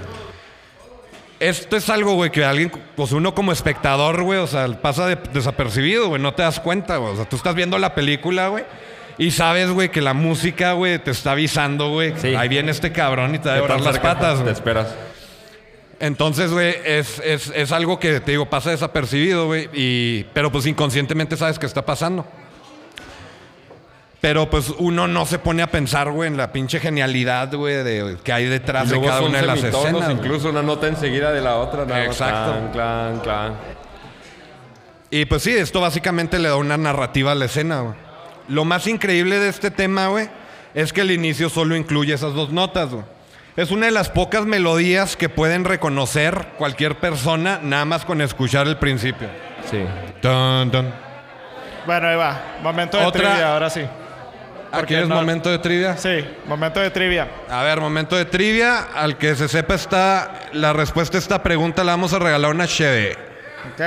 [1.39, 5.17] Esto es algo, güey, que alguien, pues uno como espectador, güey, o sea, pasa de-
[5.33, 7.13] desapercibido, güey, no te das cuenta, güey.
[7.13, 8.63] O sea, tú estás viendo la película, güey,
[9.19, 12.13] y sabes, güey, que la música, güey, te está avisando, güey.
[12.17, 12.33] Sí.
[12.35, 14.87] Ahí viene este cabrón y te va a ¿Qué devorar tan las patas, Te esperas.
[15.99, 19.67] Entonces, güey, es, es, es algo que, te digo, pasa desapercibido, güey.
[20.33, 22.25] Pero pues inconscientemente sabes que está pasando.
[24.19, 28.17] Pero pues uno no se pone a pensar, güey, en la pinche genialidad, güey, de,
[28.23, 30.09] que hay detrás de cada una de las escenas.
[30.09, 31.85] incluso una nota enseguida de la otra.
[31.85, 32.07] nada más.
[32.07, 32.51] Exacto.
[32.51, 33.53] Clan, clan, clan.
[35.11, 37.95] Y pues sí, esto básicamente le da una narrativa a la escena, güey.
[38.49, 40.29] Lo más increíble de este tema, güey,
[40.73, 43.03] es que el inicio solo incluye esas dos notas, güey.
[43.55, 48.67] Es una de las pocas melodías que pueden reconocer cualquier persona nada más con escuchar
[48.67, 49.27] el principio.
[49.69, 49.83] Sí.
[50.21, 50.93] Tan, tan.
[51.85, 52.57] Bueno, ahí va.
[52.61, 53.81] Momento de Otra- trivia, ahora sí.
[54.79, 55.97] ¿Aquí es no- momento de trivia?
[55.97, 57.27] Sí, momento de trivia.
[57.49, 58.87] A ver, momento de trivia.
[58.93, 62.67] Al que se sepa está la respuesta a esta pregunta, le vamos a regalar una
[62.67, 63.17] cheve.
[63.73, 63.81] Ok.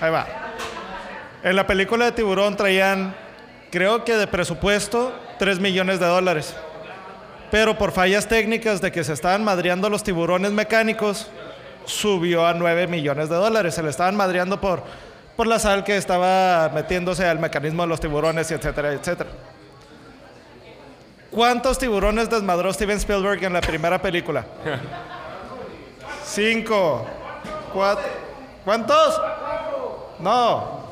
[0.00, 0.26] Ahí va.
[1.42, 3.14] En la película de Tiburón traían,
[3.70, 6.54] creo que de presupuesto, 3 millones de dólares.
[7.50, 11.30] Pero por fallas técnicas de que se estaban madreando los tiburones mecánicos,
[11.84, 13.74] subió a 9 millones de dólares.
[13.74, 14.82] Se le estaban madreando por,
[15.36, 19.28] por la sal que estaba metiéndose al mecanismo de los tiburones, etcétera, etcétera.
[21.32, 24.44] ¿Cuántos tiburones desmadró Steven Spielberg en la primera película?
[26.24, 27.06] Cinco.
[27.72, 28.04] Cuatro.
[28.64, 29.20] ¿Cuántos?
[30.20, 30.82] No.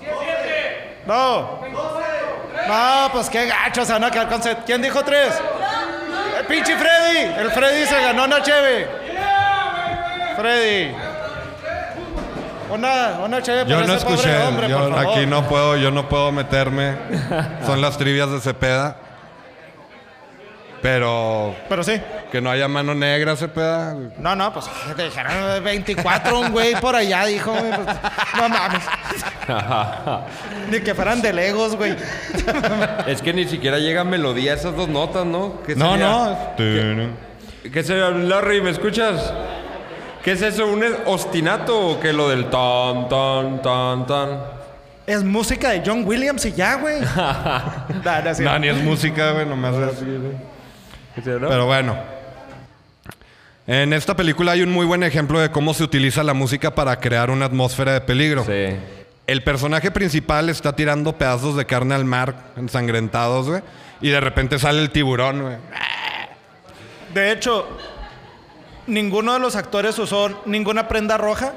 [1.07, 1.61] No.
[2.69, 4.65] No, pues qué gacho, se van a quedar con set.
[4.65, 5.35] ¿Quién dijo tres?
[6.39, 7.41] El pinche Freddy.
[7.41, 8.89] El Freddy se ganó una cheve.
[10.37, 10.95] Freddy.
[12.71, 15.09] Una, una cheve Yo para no ese pobre escuché, hombre, yo por favor.
[15.17, 16.97] aquí no puedo, yo no puedo meterme.
[17.67, 18.97] Son las trivias de Cepeda.
[20.83, 22.01] Pero Pero sí.
[22.33, 23.95] que no haya mano negra, Cepeda.
[24.19, 24.67] No, no, pues
[24.97, 27.97] dijeron 24, un güey por allá dijo, güey, pues,
[28.37, 28.83] no mames.
[30.71, 31.95] Ni que fueran de Legos, güey.
[33.07, 35.61] Es que ni siquiera llega melodía a esas dos notas, ¿no?
[35.67, 36.37] ¿Qué No, no.
[36.57, 38.11] ¿Qué sería?
[38.11, 39.33] Larry, ¿me escuchas?
[40.25, 40.67] ¿Qué es eso?
[40.67, 44.61] ¿Un ostinato o qué lo del tan, tan, tan, tan?
[45.07, 47.01] Es música de John Williams y ya, güey.
[48.05, 48.43] No, sí.
[48.43, 49.91] No, ni es música, güey, nomás es.
[49.91, 50.50] ¿Qué sería, no?
[51.15, 51.97] Pero bueno.
[53.67, 56.99] En esta película hay un muy buen ejemplo de cómo se utiliza la música para
[56.99, 58.45] crear una atmósfera de peligro.
[58.45, 58.77] Sí.
[59.27, 63.63] El personaje principal está tirando pedazos de carne al mar, ensangrentados, güey.
[64.01, 65.57] Y de repente sale el tiburón, güey.
[67.15, 67.69] De hecho,
[68.87, 71.53] ninguno de los actores usó ninguna prenda roja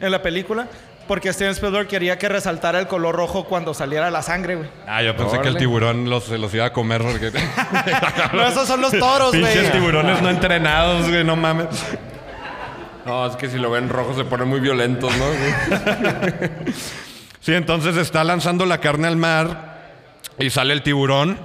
[0.00, 0.66] en la película
[1.06, 4.68] porque Steven Spielberg quería que resaltara el color rojo cuando saliera la sangre, güey.
[4.86, 7.30] Ah, yo pensé que el tiburón los, se los iba a comer porque...
[8.32, 9.52] No, esos son los toros, güey.
[9.52, 11.68] Pinches tiburones no entrenados, güey, no mames.
[13.04, 15.24] No, es que si lo ven rojo se ponen muy violentos, ¿no?
[17.40, 19.80] Sí, entonces está lanzando la carne al mar
[20.38, 21.36] y sale el tiburón.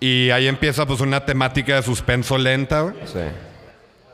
[0.00, 2.94] Y ahí empieza pues una temática de suspenso lenta, güey.
[3.04, 3.20] sí.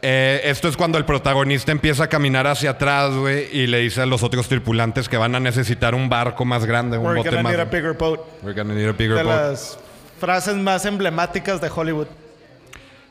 [0.07, 4.03] Eh, esto es cuando el protagonista empieza a caminar hacia atrás, güey, y le dice
[4.03, 7.31] a los otros tripulantes que van a necesitar un barco más grande, un We're bote
[7.31, 7.53] gonna más.
[7.53, 8.21] need a bigger boat.
[8.43, 9.35] We're gonna need a bigger De boat.
[9.35, 9.79] las
[10.21, 12.09] frases más emblemáticas de Hollywood.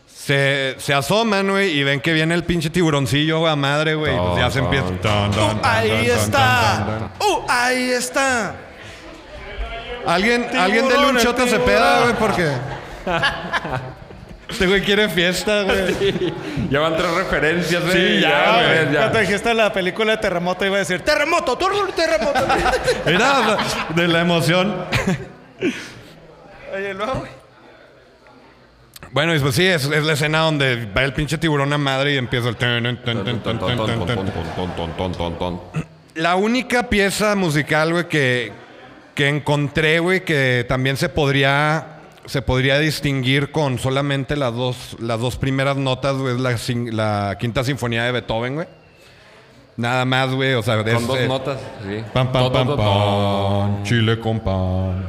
[0.05, 4.13] Se, se asoman, güey, y ven que viene el pinche tiburoncillo a madre, güey.
[4.15, 4.85] y pues ya se empieza.
[5.63, 7.09] Ahí está.
[7.19, 7.39] ¡Uh!
[7.49, 8.55] Ahí está.
[10.05, 11.59] Alguien, alguien dele un el shot a tiburón.
[11.59, 12.51] Cepeda, güey, porque.
[14.53, 16.33] Este güey quiere fiesta, güey.
[16.69, 18.21] Ya van tres referencias, Sí, güey.
[18.21, 18.99] ya, güey, ya.
[19.01, 21.57] Cuando dijiste la película de Terremoto iba a decir ¡Terremoto!
[21.57, 22.39] ¡Tú, terremoto!
[23.05, 23.57] Mira,
[23.95, 24.85] de la emoción.
[26.75, 27.31] Oye, luego, güey.
[29.11, 32.13] Bueno, y pues sí, es, es la escena donde va el pinche tiburón a madre
[32.13, 32.55] y empieza el.
[36.15, 38.51] La única pieza musical, güey, que,
[39.15, 41.92] que encontré, güey, que también se podría,
[42.25, 46.57] se podría distinguir con solamente las dos, las dos primeras notas, güey, es la,
[46.91, 48.67] la quinta sinfonía de Beethoven, güey.
[49.75, 52.03] Nada más, güey, o sea, es, Son dos eh, notas, sí.
[52.13, 55.07] Pam, pam, pam, pam, chile con pan.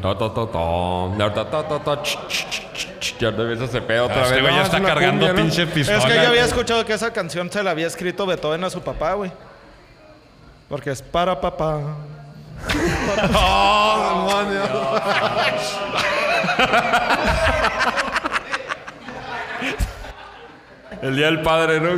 [3.18, 4.42] Ya debes ese pedo otra Este vez.
[4.42, 5.98] güey ya es está cargando pinche pistola.
[5.98, 8.80] Es que yo había escuchado que esa canción se la había escrito Beethoven a su
[8.80, 9.30] papá, güey.
[10.68, 11.80] Porque es para papá.
[21.02, 21.90] El día del padre, ¿no?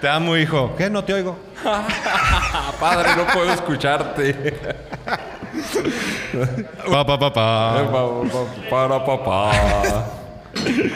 [0.00, 0.74] te amo, hijo.
[0.76, 0.88] ¿Qué?
[0.88, 1.38] No te oigo.
[2.80, 4.54] padre, no puedo escucharte.
[6.90, 7.76] pa, pa, pa, pa.
[7.80, 7.86] Eh,
[8.70, 9.50] para, papá.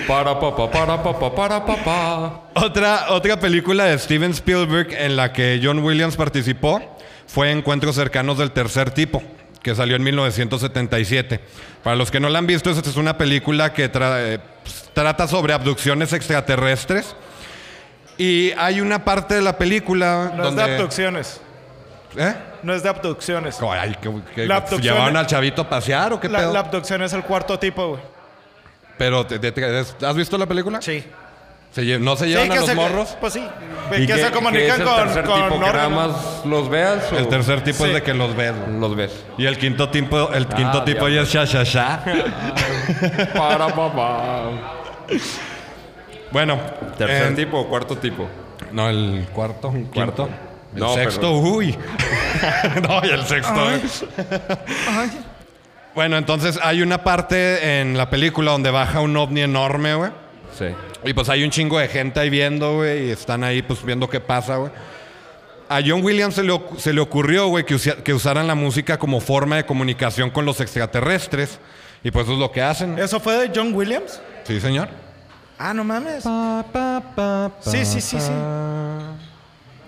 [0.07, 2.41] Para papá, para papá, para papá.
[2.55, 6.81] Otra, otra película de Steven Spielberg en la que John Williams participó
[7.29, 9.23] fue Encuentros cercanos del tercer tipo,
[9.63, 11.41] que salió en 1977.
[11.85, 14.91] Para los que no la han visto, esta es una película que tra- eh, pues,
[14.93, 17.15] trata sobre abducciones extraterrestres.
[18.17, 20.63] Y hay una parte de la película No donde...
[20.63, 21.41] es de abducciones.
[22.17, 22.35] ¿Eh?
[22.65, 23.59] No es de abducciones.
[23.63, 26.53] Ay, ¿qué- qué- La abducción- ¿Llevaron al chavito a pasear o qué La, pedo?
[26.53, 28.01] la abducción es el cuarto tipo, güey.
[28.97, 30.83] Pero, te- te- te- ¿has visto la película?
[30.83, 31.05] Sí.
[31.73, 33.17] Se lle- ¿No se llevan Sí, a que los se- morros?
[33.21, 33.47] Pues sí.
[33.97, 36.13] ¿Y que qué- se comunican es el con, tercer con tipo que nada órganos.
[36.13, 37.91] más los veas o El tercer tipo Sí.
[37.91, 38.53] es de que los ves.
[38.79, 39.25] los ves?
[39.37, 42.01] Y el quinto tipo, el quinto tipo ya es sha sha sha.
[43.35, 44.45] Para papá.
[46.31, 46.59] bueno,
[46.97, 48.27] ¿Tercer tipo o cuarto tipo?
[48.73, 49.91] No, el cuarto, Cuarto.
[49.93, 50.29] quinto.
[50.75, 51.77] El No, sexto, uy.
[52.87, 53.71] no, y el sexto.
[53.71, 53.81] eh.
[55.95, 60.11] Bueno, entonces hay una parte en la película donde baja un ovni enorme, güey.
[60.57, 60.67] Sí.
[61.05, 64.09] Y pues hay un chingo de gente ahí viendo, güey, y están ahí pues viendo
[64.09, 64.73] qué pasa, güey.
[65.69, 68.99] A John Williams se le, se le ocurrió, güey, que, usia- que usaran la música
[68.99, 71.59] como forma de comunicación con los extraterrestres.
[72.03, 72.99] Y pues eso es lo que hacen.
[72.99, 74.21] ¿Eso fue de John Williams?
[74.45, 74.89] Sí, señor.
[75.59, 76.25] Ah, no mames.
[77.61, 78.33] Sí, sí, sí, sí.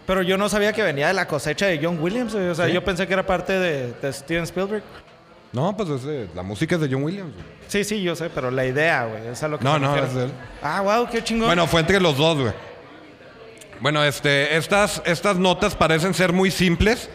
[0.07, 2.35] Pero yo no sabía que venía de la cosecha de John Williams.
[2.35, 2.49] güey.
[2.49, 4.83] O sea, yo pensé que era parte de, de Steven Spielberg.
[5.53, 7.33] No, pues es de- la música es de John Williams.
[7.35, 7.45] güey.
[7.67, 9.27] Sí, sí, yo sé, pero la idea, güey.
[9.29, 10.33] Esa es lo que No, no, es de él.
[10.63, 11.47] Ah, wow, qué chingón.
[11.49, 12.53] Bueno, fue entre los dos, güey.
[13.81, 17.09] Bueno, este, estas, estas notas parecen ser muy simples,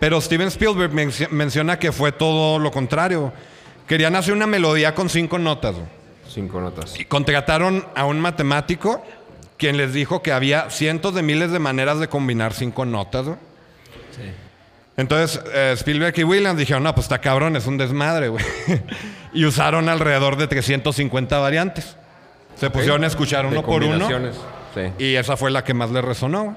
[0.00, 3.32] pero Steven Spielberg menci- menciona que fue todo lo contrario.
[3.86, 5.74] Querían hacer una melodía con cinco notas.
[5.76, 5.86] güey.
[6.28, 6.98] Cinco notas.
[6.98, 9.02] Y contrataron a un matemático
[9.56, 13.24] quien les dijo que había cientos de miles de maneras de combinar cinco notas.
[13.26, 13.36] güey.
[14.98, 18.44] Entonces eh, Spielberg y Williams dijeron, no, pues está cabrón, es un desmadre, güey.
[19.32, 21.96] y usaron alrededor de 350 variantes.
[22.56, 23.90] Se pusieron a escuchar uno por uno.
[23.92, 24.36] combinaciones.
[24.74, 25.04] Sí.
[25.04, 26.56] Y esa fue la que más le resonó, güey.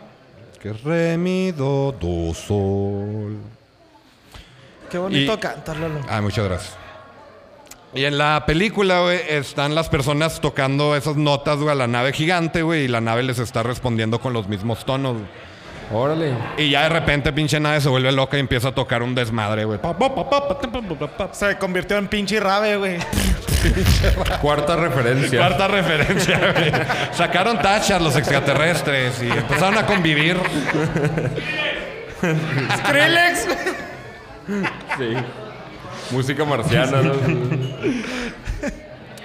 [0.59, 3.37] Que re, mi, do, do, sol.
[4.89, 6.01] qué bonito y- cantar, Lalo.
[6.09, 6.77] Ah, muchas gracias.
[7.93, 12.11] Y en la película, güey, están las personas tocando esas notas, güey, a la nave
[12.13, 15.13] gigante, güey, y la nave les está respondiendo con los mismos tonos.
[15.13, 15.50] güey.
[15.93, 16.33] Órale.
[16.57, 19.65] Y ya de repente, pinche nave se vuelve loca y empieza a tocar un desmadre,
[19.65, 19.79] güey.
[21.31, 22.97] Se convirtió en pinche rabe, güey.
[24.41, 25.39] Cuarta referencia.
[25.39, 26.71] Cuarta referencia, güey.
[27.11, 30.37] Sacaron tachas los extraterrestres y empezaron a convivir.
[32.77, 33.47] Skrillex.
[34.97, 35.13] sí.
[36.11, 37.13] Música marciana, ¿no?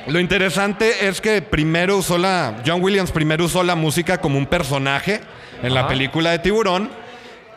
[0.06, 2.62] Lo interesante es que primero usó la.
[2.64, 5.20] John Williams primero usó la música como un personaje
[5.62, 6.90] en la película de Tiburón.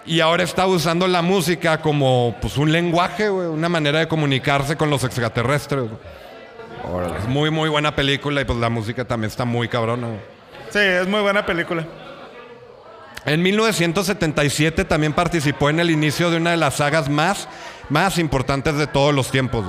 [0.05, 4.89] Y ahora está usando la música como pues un lenguaje, una manera de comunicarse con
[4.89, 5.83] los extraterrestres.
[6.83, 7.19] Órale.
[7.19, 10.07] Es muy, muy buena película y pues la música también está muy cabrona.
[10.71, 11.85] Sí, es muy buena película.
[13.25, 17.47] En 1977 también participó en el inicio de una de las sagas más,
[17.89, 19.65] más importantes de todos los tiempos.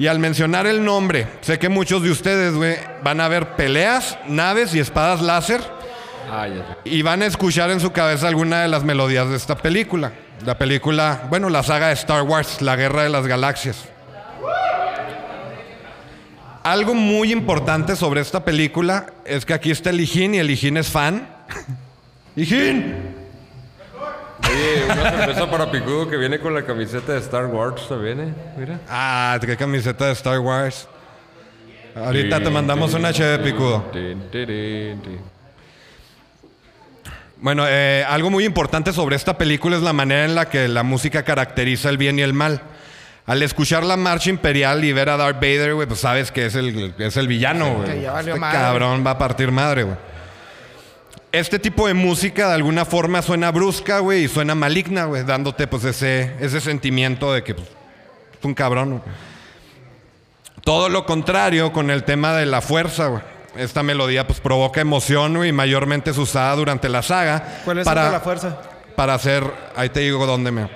[0.00, 4.18] Y al mencionar el nombre, sé que muchos de ustedes, güey, van a ver peleas,
[4.26, 5.60] naves y espadas láser
[6.32, 9.56] Ah, ya y van a escuchar en su cabeza alguna de las melodías de esta
[9.56, 10.12] película.
[10.46, 13.84] La película, bueno, la saga de Star Wars, La Guerra de las Galaxias.
[16.62, 20.78] Algo muy importante sobre esta película es que aquí está el Hijín y el Hijín
[20.78, 21.28] es fan.
[22.36, 23.19] ¡Hijín!
[24.50, 28.34] Oye, una cerveza para picudo que viene con la camiseta de Star Wars también, ¿eh?
[28.56, 28.80] Mira.
[28.88, 30.88] Ah, qué camiseta de Star Wars.
[31.94, 33.90] Ahorita te mandamos una HD picudo.
[33.92, 35.18] Tin, tirin, tin.
[37.38, 40.82] Bueno, eh, algo muy importante sobre esta película es la manera en la que la
[40.82, 42.60] música caracteriza el bien y el mal.
[43.26, 46.54] Al escuchar la marcha imperial y ver a Darth Vader, güey, pues sabes que es
[46.54, 48.04] el, es el villano, güey.
[48.04, 48.58] Este madre.
[48.58, 49.96] cabrón va a partir madre, güey.
[51.32, 55.68] Este tipo de música de alguna forma suena brusca, güey, y suena maligna, güey, dándote
[55.68, 59.00] pues ese, ese sentimiento de que pues, es un cabrón.
[60.64, 63.22] Todo lo contrario con el tema de la fuerza, güey.
[63.56, 67.60] Esta melodía pues provoca emoción, güey, y mayormente es usada durante la saga.
[67.64, 68.58] ¿Cuál es para, de la fuerza?
[68.96, 69.44] Para hacer,
[69.76, 70.68] ahí te digo dónde me...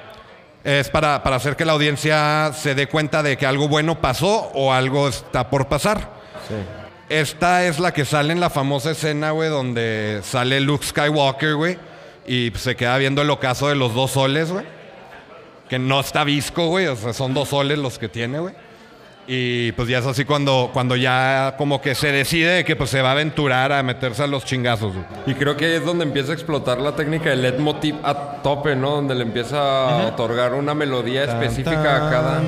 [0.62, 4.50] Es para, para hacer que la audiencia se dé cuenta de que algo bueno pasó
[4.54, 6.08] o algo está por pasar.
[6.48, 6.54] Sí.
[7.08, 11.78] Esta es la que sale en la famosa escena, güey, donde sale Luke Skywalker, güey,
[12.26, 14.64] y se queda viendo el ocaso de los dos soles, güey.
[15.68, 18.54] Que no está visco, güey, o sea, son dos soles los que tiene, güey.
[19.26, 23.00] Y pues ya es así cuando, cuando ya como que se decide que pues se
[23.00, 24.92] va a aventurar a meterse a los chingazos.
[24.92, 25.04] güey.
[25.26, 28.76] Y creo que ahí es donde empieza a explotar la técnica del leitmotiv a tope,
[28.76, 28.90] ¿no?
[28.96, 32.40] Donde le empieza a otorgar una melodía específica a cada,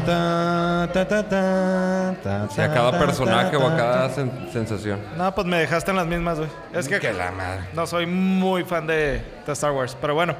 [2.50, 5.00] sí, a cada personaje o a cada sen- sensación.
[5.16, 6.50] No, pues me dejaste en las mismas, güey.
[6.74, 7.62] Es que, Que la madre.
[7.72, 10.34] no soy muy fan de, de Star Wars, pero bueno.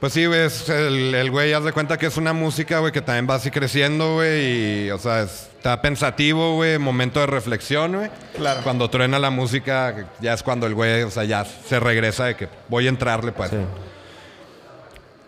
[0.00, 2.90] Pues sí, güey, es el, el güey, haz de cuenta que es una música, güey,
[2.90, 7.96] que también va así creciendo, güey, y, o sea, está pensativo, güey, momento de reflexión,
[7.96, 8.10] güey.
[8.34, 8.62] Claro.
[8.64, 12.34] Cuando truena la música, ya es cuando el güey, o sea, ya se regresa de
[12.34, 13.50] que voy a entrarle, pues.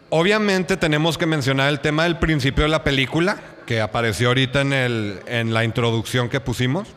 [0.09, 4.73] Obviamente tenemos que mencionar el tema del principio de la película, que apareció ahorita en,
[4.73, 6.89] el, en la introducción que pusimos.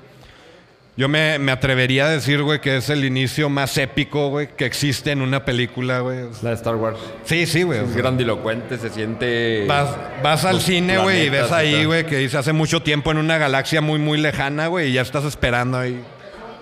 [0.98, 4.66] Yo me, me atrevería a decir, güey, que es el inicio más épico, güey, que
[4.66, 6.20] existe en una película, güey.
[6.42, 6.98] La de Star Wars.
[7.26, 7.80] Sí, sí, güey.
[7.80, 9.66] o Es sea, grandilocuente, se siente...
[9.68, 9.90] Vas,
[10.24, 13.38] vas al cine, güey, y ves ahí, güey, que dice hace mucho tiempo en una
[13.38, 16.02] galaxia muy, muy lejana, güey, y ya estás esperando ahí.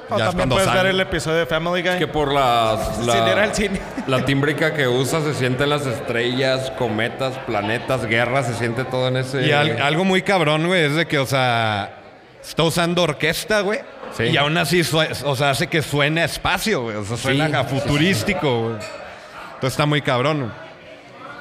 [0.10, 0.82] O Ya es también cuando puedes sale.
[0.82, 1.98] ver el episodio de Family Guy.
[2.00, 2.96] que por las...
[2.98, 3.80] Sin La, ir al cine.
[4.08, 9.17] la tímbrica que usa se sienten las estrellas, cometas, planetas, guerras, se siente todo en
[9.17, 9.46] ese...
[9.46, 12.00] Y al- algo muy cabrón, güey, es de que, o sea,
[12.43, 13.80] está usando orquesta, güey.
[14.17, 14.23] Sí.
[14.26, 14.82] Y aún así,
[15.26, 16.95] o sea, hace que suene a espacio, güey.
[16.97, 17.80] O sea, suena Sí, a sí, sí.
[17.82, 18.73] futurístico, güey.
[18.76, 20.54] Entonces está muy cabrón.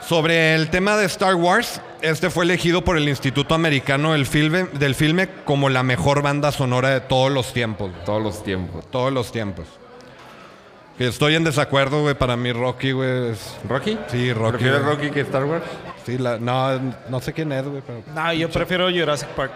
[0.06, 4.64] Sobre el tema de Star Wars, este fue elegido por el Instituto Americano del Filme,
[4.72, 7.90] del filme como la mejor banda sonora de todos los tiempos.
[7.92, 8.04] güey.
[8.04, 8.90] Todos los tiempos.
[8.90, 9.66] Todos los tiempos.
[10.98, 12.14] Que estoy en desacuerdo, güey.
[12.14, 13.30] Para mí, Rocky, güey.
[13.30, 13.96] es- ¿Rocky?
[14.08, 14.52] Sí, Rocky.
[14.58, 14.94] ¿Prefieres güey.
[14.96, 15.64] Rocky que Star Wars?
[16.04, 17.82] Sí, la- no, no sé quién es, güey.
[17.86, 18.02] Pero...
[18.14, 19.52] No, yo prefiero Jurassic Park.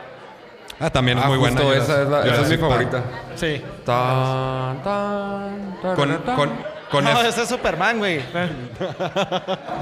[0.79, 1.61] Ah, también es Ah, muy buena.
[1.61, 3.01] justo esa es, la- esa es mi favorita.
[3.35, 3.65] Sí.
[3.85, 6.37] Tan, tan, Con, tararán.
[6.37, 6.53] con,
[6.91, 8.23] con no, es- ese es Superman, güey.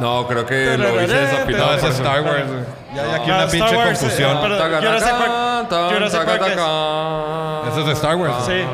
[0.01, 1.67] No, creo que lo hice desafinado.
[1.67, 1.85] No, es.
[1.85, 2.65] Star Wars, güey.
[2.95, 4.31] Ya hay aquí Ah, una pinche confusión.
[4.37, 7.69] eh, tan, Jurassic Park es- tagaracán.
[7.73, 8.35] Ese es de Star Wars.
[8.47, 8.65] Sí.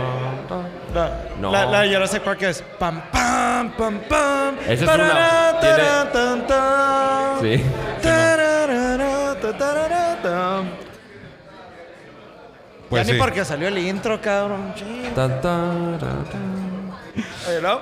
[0.94, 1.52] La, No.
[1.52, 4.54] la, la de Jurassic Park es pam, pam, pam, pam.
[4.66, 5.60] Esa es una-
[6.12, 7.40] tan, tan.
[7.40, 7.64] Sí.
[12.90, 13.12] Pues ya sí.
[13.12, 14.74] ni porque salió el intro, cabrón.
[17.48, 17.80] Oye, ¿no?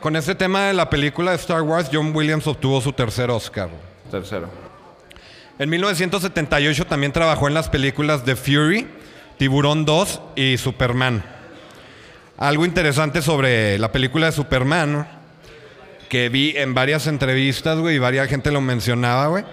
[0.00, 3.68] Con este tema de la película de Star Wars, John Williams obtuvo su tercer Oscar.
[4.10, 4.48] Tercero.
[5.58, 8.88] En 1978 también trabajó en las películas The Fury,
[9.38, 11.22] Tiburón 2 y Superman.
[12.38, 15.22] Algo interesante sobre la película de Superman, ¿no?
[16.12, 19.44] que vi en varias entrevistas, güey, y varias gente lo mencionaba, güey,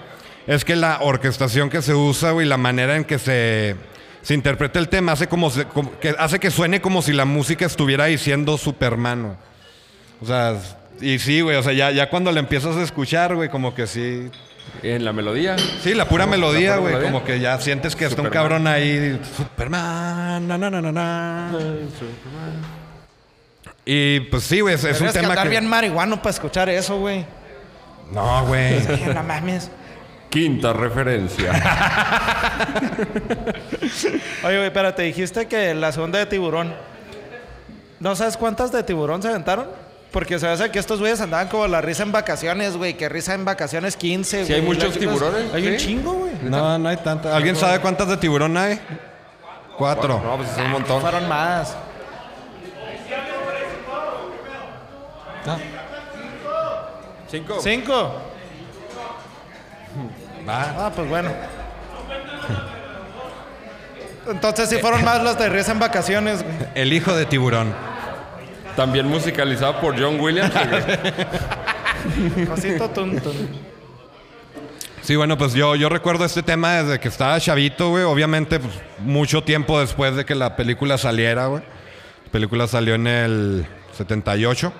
[0.45, 3.77] es que la orquestación que se usa, güey, la manera en que se,
[4.21, 7.25] se interpreta el tema hace, como se- como- que hace que suene como si la
[7.25, 9.35] música estuviera diciendo Superman, güey.
[10.21, 10.55] O sea,
[11.01, 13.87] y sí, güey, o sea, ya, ya cuando la empiezas a escuchar, güey, como que
[13.87, 14.29] sí,
[14.83, 15.55] En la melodía.
[15.81, 17.01] Sí, la pura melodía, güey.
[17.01, 18.49] Como que ya sientes que está un Superman.
[18.49, 19.19] cabrón ahí.
[19.35, 20.47] Superman.
[20.47, 21.51] Na, na, na, na, na.
[23.85, 24.75] Y pues sí, güey.
[24.75, 25.49] Es, es un Tienes que tema andar que.
[25.51, 27.25] bien marihuano para escuchar eso, güey.
[28.11, 28.79] No, güey.
[29.13, 29.71] No mames.
[30.29, 31.51] Quinta referencia.
[34.43, 36.73] Oye, güey, pero te dijiste que la segunda de tiburón.
[37.99, 39.67] ¿No sabes cuántas de tiburón se aventaron?
[40.11, 42.95] Porque se hace que estos güeyes andaban como la risa en vacaciones, güey.
[42.95, 44.75] Que risa en vacaciones 15, Sí, hay güey.
[44.77, 46.31] muchos tiburones, Hay un chingo, güey.
[46.43, 47.33] No, no hay tanto.
[47.33, 48.79] ¿Alguien sabe cuántas de tiburón hay?
[49.77, 50.21] Cuatro.
[50.23, 51.01] No, pues es un montón.
[51.01, 51.75] Fueron más.
[57.29, 57.59] Cinco.
[57.61, 58.11] ¿Cinco?
[60.49, 60.87] Va.
[60.87, 61.29] Ah, pues bueno.
[64.27, 66.55] Entonces sí fueron más los de risa en vacaciones, güey.
[66.75, 67.73] El hijo de tiburón.
[68.75, 70.51] También musicalizado por John Williams.
[72.47, 73.21] Cosito tun.
[75.01, 78.03] Sí, bueno, pues yo, yo recuerdo este tema desde que estaba chavito, güey.
[78.03, 81.63] Obviamente, pues, mucho tiempo después de que la película saliera, güey.
[82.25, 83.65] La película salió en el
[83.97, 84.71] 78.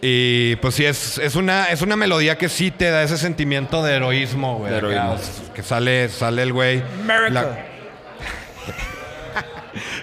[0.00, 3.82] Y pues sí, es, es, una, es una melodía que sí te da ese sentimiento
[3.82, 4.70] de heroísmo, güey.
[4.70, 5.16] De heroísmo.
[5.54, 6.82] Que sale, sale el güey.
[7.30, 7.56] La,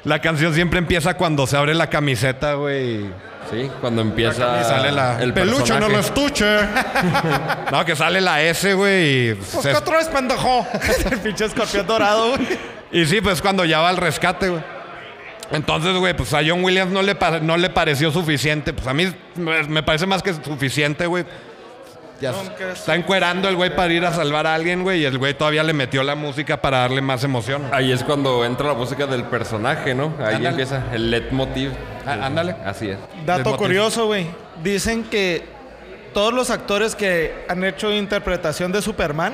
[0.03, 3.05] la canción siempre empieza cuando se abre la camiseta, güey.
[3.51, 5.21] Sí, cuando empieza Y sale la.
[5.21, 6.45] el peluche no lo estuche.
[7.71, 9.33] no, que sale la S, güey.
[9.35, 10.65] Pues se- qué otro es pendejo.
[11.11, 12.47] el pinche escorpión dorado, güey.
[12.91, 14.63] Y sí, pues cuando ya va al rescate, güey.
[15.51, 18.73] Entonces, güey, pues a John Williams no le, no le pareció suficiente.
[18.73, 21.25] Pues a mí me, parece más que suficiente, güey.
[22.19, 22.33] Ya
[22.71, 25.01] está encuerando el güey para ir a salvar a alguien, güey.
[25.01, 27.63] Y el güey todavía le metió la música para darle más emoción.
[27.71, 30.13] Ahí es cuando entra la música del personaje, ¿no?
[30.23, 31.71] Ahí empieza el leitmotiv.
[32.05, 32.55] Ah, ándale.
[32.63, 32.99] Así es.
[33.25, 34.27] Dato curioso, güey.
[34.63, 35.43] Dicen que
[36.13, 39.33] todos los actores que han hecho interpretación de Superman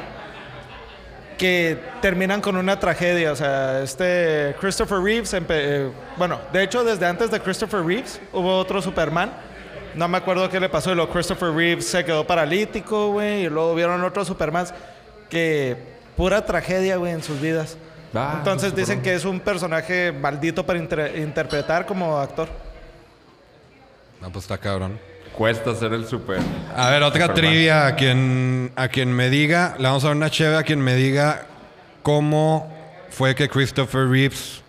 [1.38, 3.32] que terminan con una tragedia.
[3.32, 8.20] O sea, este Christopher Reeves, empe- eh, bueno, de hecho desde antes de Christopher Reeves
[8.34, 9.32] hubo otro Superman.
[9.96, 13.50] No me acuerdo qué le pasó y luego Christopher Reeves se quedó paralítico, güey, y
[13.50, 14.74] luego vieron otros Supermans
[15.30, 15.76] que
[16.16, 17.78] pura tragedia, güey, en sus vidas.
[18.14, 22.48] Ah, Entonces dicen que es un personaje maldito para inter- interpretar como actor.
[24.22, 25.00] No, pues está cabrón.
[25.38, 26.40] Cuesta ser el super.
[26.76, 27.36] A ver, otra Superman.
[27.52, 30.82] trivia a quien, a quien me diga, le vamos a dar una chévere a quien
[30.82, 31.46] me diga
[32.02, 32.74] cómo
[33.12, 34.62] fue que Christopher Reeves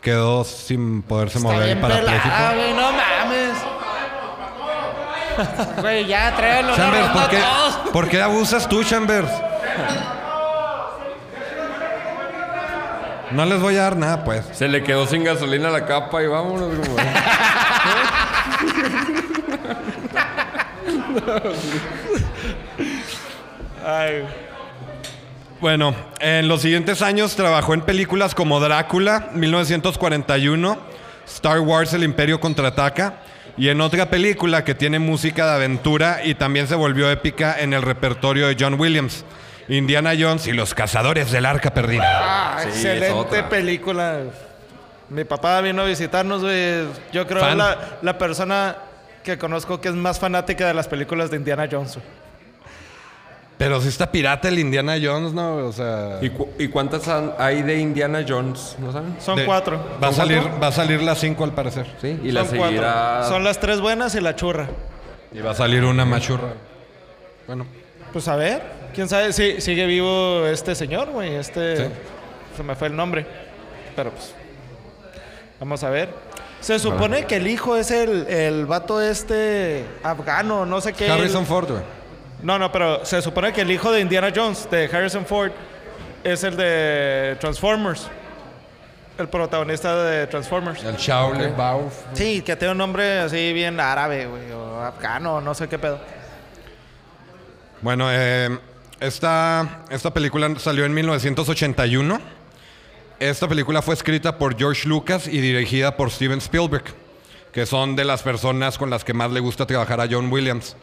[0.00, 2.34] quedó sin poderse mover y parapléjico.
[2.54, 3.58] güey, no mames.
[5.80, 6.76] Güey, ya, tráelo.
[6.76, 7.38] Chambers, ¿por qué,
[7.92, 9.28] ¿por qué abusas tú, Chambers?
[13.32, 14.44] No les voy a dar nada, pues.
[14.52, 16.70] Se le quedó sin gasolina la capa y vámonos.
[25.60, 30.78] Bueno, en los siguientes años trabajó en películas como Drácula, 1941,
[31.26, 33.20] Star Wars, El Imperio Contraataca,
[33.56, 37.72] y en otra película que tiene música de aventura y también se volvió épica en
[37.72, 39.24] el repertorio de John Williams,
[39.68, 42.02] Indiana Jones y los Cazadores del Arca Perdida.
[42.04, 44.20] Ah, Sí, excelente película.
[45.08, 46.84] Mi papá vino a visitarnos, güey.
[47.12, 47.56] Yo creo Fan.
[47.58, 48.76] la, la persona
[49.24, 51.98] que conozco que es más fanática de las películas de Indiana Jones.
[53.56, 55.56] Pero si está pirata el Indiana Jones, ¿no?
[55.56, 56.18] O sea...
[56.20, 58.74] ¿Y, cu- y cuántas han- hay de Indiana Jones?
[58.80, 59.16] ¿No saben?
[59.20, 59.78] Son de- cuatro.
[60.02, 60.60] Va a ¿Son salir, cuatro?
[60.60, 61.86] va a salir las 5 al parecer.
[62.00, 62.18] Sí.
[62.22, 62.76] Y la Son cuatro.
[62.78, 63.24] seguirá.
[63.28, 64.68] Son las tres buenas y la churra.
[65.32, 66.52] Y va a salir una machurra.
[67.46, 67.64] Bueno,
[68.12, 68.60] Pues a ver,
[68.94, 71.34] quién sabe si sigue vivo este señor, güey.
[71.36, 71.76] Este.
[71.76, 71.84] Sí.
[72.56, 73.24] Se me fue el nombre.
[73.96, 74.34] Pero pues.
[75.60, 76.08] Vamos a ver.
[76.64, 81.10] Se supone que el hijo es el, el vato este afgano, no sé qué.
[81.10, 81.82] Harrison Ford, güey.
[82.42, 85.52] No, no, pero se supone que el hijo de Indiana Jones, de Harrison Ford,
[86.24, 88.08] es el de Transformers.
[89.18, 90.82] El protagonista de Transformers.
[90.82, 91.56] El Shaolin Ok.
[91.58, 91.92] Bauf.
[92.14, 96.00] Sí, que tiene un nombre así bien árabe, güey, o afgano, no sé qué pedo.
[97.82, 98.58] Bueno, eh,
[99.00, 102.43] esta, esta película salió en 1981.
[103.24, 106.84] Esta película fue escrita por George Lucas y dirigida por Steven Spielberg,
[107.52, 110.76] que son de las personas con las que más le gusta trabajar a John Williams.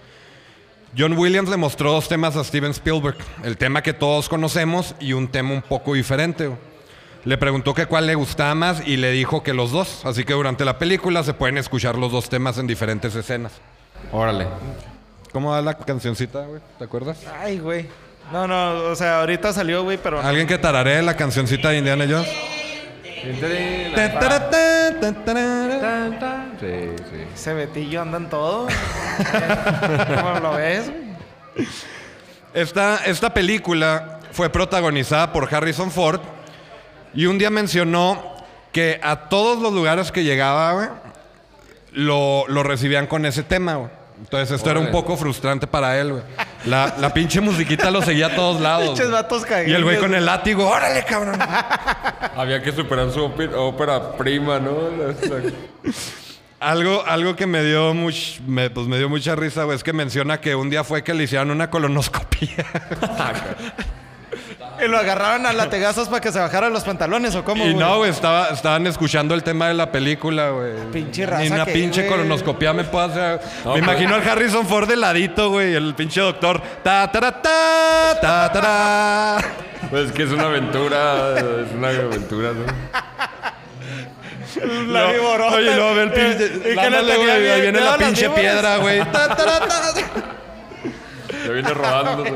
[0.98, 5.14] John Williams le mostró dos temas a Steven Spielberg, el tema que todos conocemos y
[5.14, 6.50] un tema un poco diferente.
[7.26, 10.34] Le preguntó que cuál le gustaba más y le dijo que los dos, así que
[10.34, 13.52] durante la película se pueden escuchar los dos temas en diferentes escenas.
[14.12, 14.48] Órale.
[15.32, 16.60] ¿Cómo va la cancioncita, güey?
[16.80, 17.24] ¿Te acuerdas?
[17.40, 17.86] Ay, güey.
[18.32, 20.22] No, no, o sea, ahorita salió, güey, pero...
[20.22, 22.30] ¿Alguien que tararee la cancioncita de Indiana Jones?
[26.60, 26.68] Sí,
[27.10, 27.28] sí.
[27.36, 28.68] Ese Betillo anda en todo.
[30.16, 30.90] ¿Cómo lo ves?
[30.90, 31.68] güey?
[32.54, 36.22] Esta, esta película fue protagonizada por Harrison Ford
[37.14, 38.38] y un día mencionó
[38.72, 40.88] que a todos los lugares que llegaba, güey,
[41.92, 44.01] lo, lo recibían con ese tema, güey.
[44.22, 46.24] Entonces esto era un poco frustrante para él, güey.
[46.66, 48.90] La, la pinche musiquita lo seguía a todos lados.
[48.90, 51.40] Pinches vatos Y el güey con el látigo, órale, cabrón.
[52.38, 54.74] Había que superar su ópera, prima, ¿no?
[56.60, 59.94] Algo, algo que me dio, much- me, pues me dio mucha risa, güey, es que
[59.94, 62.56] menciona que un día fue que le hicieron una colonoscopia.
[64.84, 67.76] Y lo agarraron a lategazos para que se bajaran los pantalones, ¿o cómo, Y güey?
[67.80, 70.74] no, güey, estaba, estaban escuchando el tema de la película, güey.
[70.92, 72.12] Pinche raza Ni una que, pinche güey.
[72.12, 73.42] colonoscopia me puede hacer.
[73.64, 76.62] No, me imagino al Harrison Ford de ladito, güey, el pinche doctor.
[76.84, 79.38] Ta, ta, ta, ta, ta, ta.
[79.90, 83.02] Pues es que es una aventura, es una aventura, ¿no?
[84.92, 85.56] La No, viborota.
[85.56, 86.46] Oye, no, ve el Eh, pinche.
[86.46, 88.42] y que le Ándale, tenía güey, bien ahí viene la pinche víboras.
[88.42, 89.00] piedra, güey.
[89.12, 89.94] Ta, ta, ta, ta.
[91.46, 92.24] Ya viene rodando.
[92.26, 92.32] ¿no?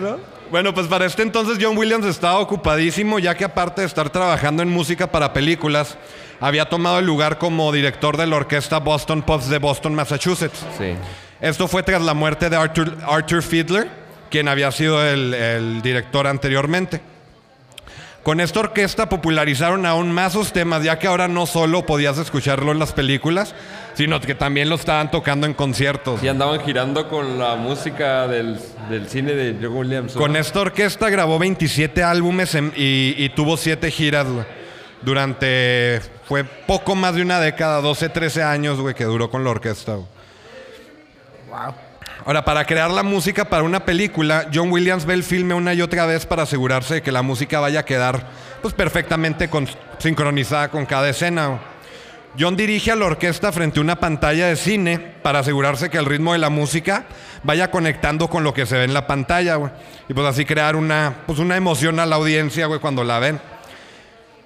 [0.00, 0.18] No.
[0.50, 4.62] Bueno, pues para este entonces John Williams estaba ocupadísimo, ya que aparte de estar trabajando
[4.62, 5.96] en música para películas,
[6.40, 10.66] había tomado el lugar como director de la orquesta Boston Pops de Boston, Massachusetts.
[10.76, 10.94] Sí.
[11.40, 13.88] Esto fue tras la muerte de Arthur, Arthur Fiedler,
[14.30, 17.00] quien había sido el, el director anteriormente.
[18.22, 22.70] Con esta orquesta popularizaron aún más sus temas, ya que ahora no solo podías escucharlo
[22.70, 23.54] en las películas,
[23.94, 26.22] sino que también lo estaban tocando en conciertos.
[26.22, 30.14] Y andaban girando con la música del, del cine de John Williams.
[30.14, 30.20] ¿no?
[30.20, 34.44] Con esta orquesta grabó 27 álbumes en- y, y tuvo 7 giras, güey.
[35.02, 39.50] Durante, fue poco más de una década, 12, 13 años, güey, que duró con la
[39.50, 40.06] orquesta, güey.
[42.24, 45.82] Ahora, para crear la música para una película, John Williams ve el filme una y
[45.82, 48.28] otra vez para asegurarse de que la música vaya a quedar
[48.62, 49.68] pues, perfectamente con-
[49.98, 51.58] sincronizada con cada escena.
[52.38, 56.06] John dirige a la orquesta frente a una pantalla de cine para asegurarse que el
[56.06, 57.04] ritmo de la música
[57.42, 59.70] vaya conectando con lo que se ve en la pantalla, güey.
[60.08, 63.40] Y pues así crear una, pues una emoción a la audiencia, güey, cuando la ven.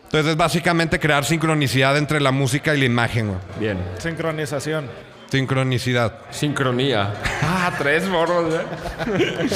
[0.05, 3.41] Entonces es básicamente crear sincronicidad entre la música y la imagen, güey.
[3.61, 3.79] Bien.
[3.99, 4.89] Sincronización.
[5.31, 6.19] Sincronicidad.
[6.31, 7.15] Sincronía.
[7.49, 9.49] Ah, tres morros, ¿eh?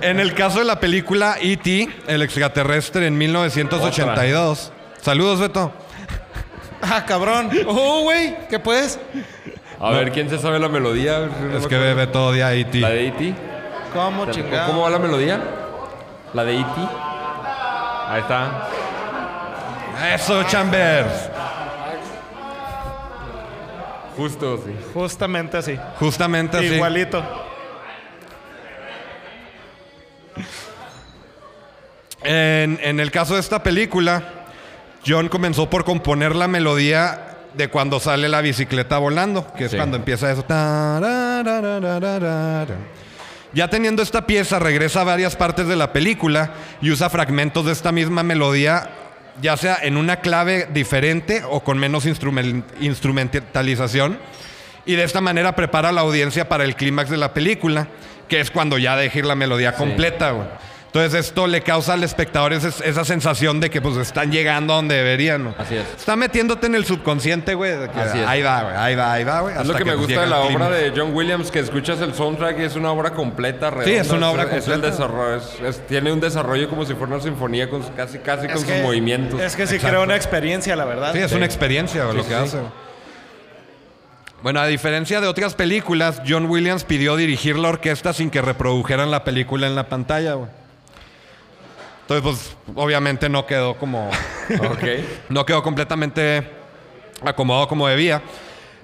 [0.00, 4.72] En el caso de la película E.T., el extraterrestre en 1982.
[5.00, 5.72] Saludos, Beto.
[6.90, 7.50] Ah, cabrón.
[7.66, 8.36] Oh, güey.
[8.48, 8.98] ¿Qué puedes?
[9.80, 11.28] A ver, ¿quién se sabe la melodía?
[11.56, 12.78] Es que Beto odia a E.T.
[12.78, 13.34] ¿La de E.T.?
[13.92, 14.68] ¿Cómo chingado?
[14.68, 15.40] ¿Cómo va la melodía?
[16.32, 16.80] ¿La de E.T.?
[18.08, 18.68] Ahí está.
[20.14, 21.30] Eso, Chambers.
[24.16, 24.74] Justo, sí.
[24.94, 25.78] Justamente así.
[25.98, 26.66] Justamente así.
[26.66, 27.22] Igualito.
[32.22, 34.22] En, en el caso de esta película,
[35.06, 39.76] John comenzó por componer la melodía de cuando sale la bicicleta volando, que es Sí.
[39.76, 40.44] cuando empieza eso.
[43.54, 46.50] Ya teniendo esta pieza, regresa a varias partes de la película
[46.82, 48.90] y usa fragmentos de esta misma melodía,
[49.40, 54.18] ya sea en una clave diferente o con menos instrumen- instrumentalización.
[54.84, 57.88] Y de esta manera prepara a la audiencia para el clímax de la película,
[58.28, 60.46] que es cuando ya deja ir la melodía completa, güey.
[60.96, 64.76] Entonces esto le causa al espectador ese- esa sensación de que pues están llegando a
[64.76, 65.44] donde deberían.
[65.44, 65.54] ¿no?
[65.58, 65.84] Así es.
[65.96, 67.72] Está metiéndote en el subconsciente, güey.
[68.26, 68.74] Ahí va, güey.
[68.76, 69.56] Ahí va, ahí va, güey.
[69.58, 72.58] Es lo que, me gusta de la obra de John Williams, que escuchas el soundtrack
[72.60, 73.84] y es una obra completa, redonda.
[73.90, 74.86] Sí, es una obra Es el completa.
[74.90, 78.58] desarrollo, es- es- tiene un desarrollo como si fuera una sinfonía, con, casi, casi con
[78.58, 79.38] sus movimientos.
[79.40, 79.94] Es que sí Exacto.
[79.96, 81.12] crea una experiencia, la verdad.
[81.12, 82.34] Sí, es una experiencia güey, Sí, lo que sí.
[82.42, 82.56] hace.
[82.58, 82.70] güey.
[84.42, 89.10] Bueno, a diferencia de otras películas, John Williams pidió dirigir la orquesta sin que reprodujeran
[89.10, 90.48] la película en la pantalla, güey.
[92.08, 94.10] Entonces, pues, obviamente no quedó como...
[95.28, 96.48] No quedó completamente
[97.24, 98.22] acomodado como debía.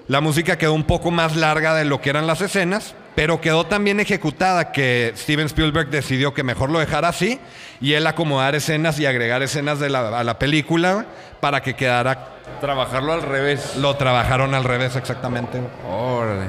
[0.09, 3.65] La música quedó un poco más larga de lo que eran las escenas, pero quedó
[3.65, 7.39] tan bien ejecutada que Steven Spielberg decidió que mejor lo dejara así
[7.79, 11.05] y él acomodar escenas y agregar escenas de la, a la película
[11.39, 12.29] para que quedara...
[12.59, 13.77] Trabajarlo al revés.
[13.77, 15.61] Lo trabajaron al revés exactamente.
[15.89, 16.47] Órale.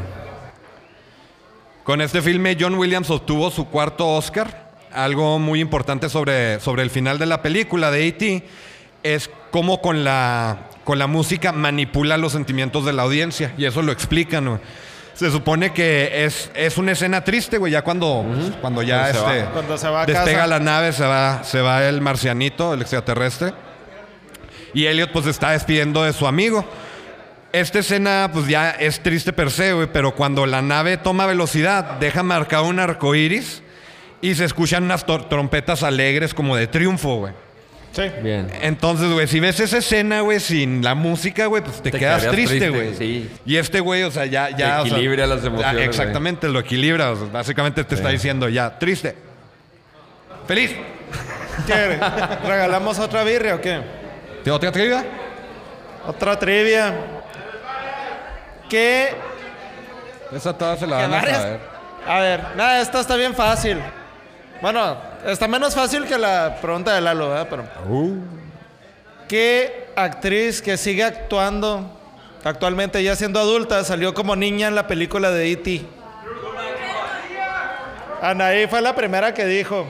[1.85, 4.64] Con este filme John Williams obtuvo su cuarto Oscar.
[4.95, 8.45] Algo muy importante sobre, sobre el final de la película de E.T.
[9.03, 13.53] es cómo con la, con la música manipula los sentimientos de la audiencia.
[13.59, 14.49] Y eso lo explican.
[14.49, 14.61] güey.
[15.15, 18.25] Se supone que es, es una escena triste, güey, ya cuando,
[18.61, 19.51] cuando ya se este, va.
[19.51, 20.47] Cuando se va a despega casa.
[20.47, 23.53] la nave, se va, se va el marcianito, el extraterrestre.
[24.75, 26.65] Y Elliot pues está despidiendo de su amigo.
[27.53, 31.99] Esta escena pues ya es triste per se, güey, pero cuando la nave toma velocidad,
[31.99, 33.64] deja marcado un arco iris
[34.25, 37.35] y se escuchan unas trompetas alegres como de triunfo, güey.
[37.93, 38.05] Sí.
[38.23, 38.51] Bien.
[38.63, 42.27] Entonces, güey, si ves esa escena, güey, sin la música, güey, pues te, Te quedas
[42.31, 42.95] triste, güey.
[42.95, 43.31] sí.
[43.45, 44.49] Y este güey, o sea, ya...
[44.49, 45.87] ya Te o sea, equilibra las emociones.
[45.87, 47.13] Exactamente, lo equilibra.
[47.13, 49.15] o sea, básicamente te está diciendo ya, triste.
[50.49, 50.75] Feliz.
[51.67, 51.99] ¿Qué?
[52.49, 53.83] ¿Regalamos otra birria o qué?
[54.43, 55.05] ¿Te otra trivia?
[56.07, 56.95] Otra trivia.
[58.71, 59.11] ¿Qué?
[60.35, 61.61] Esa toda se la ¿Qué van a saber.
[62.07, 63.79] A ver, nada, esta está bien fácil.
[64.61, 64.97] Bueno,
[65.27, 67.47] está menos fácil que la pregunta de Lalo, ¿verdad?
[67.51, 68.17] Pero, Uh.
[69.29, 71.91] ¿qué actriz que sigue actuando
[72.45, 75.87] actualmente ya siendo adulta salió como niña en la película de E.T.?
[78.23, 79.87] Anaí fue la primera que dijo.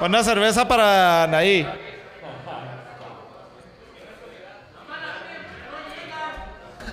[0.00, 1.66] Una cerveza para Anaí.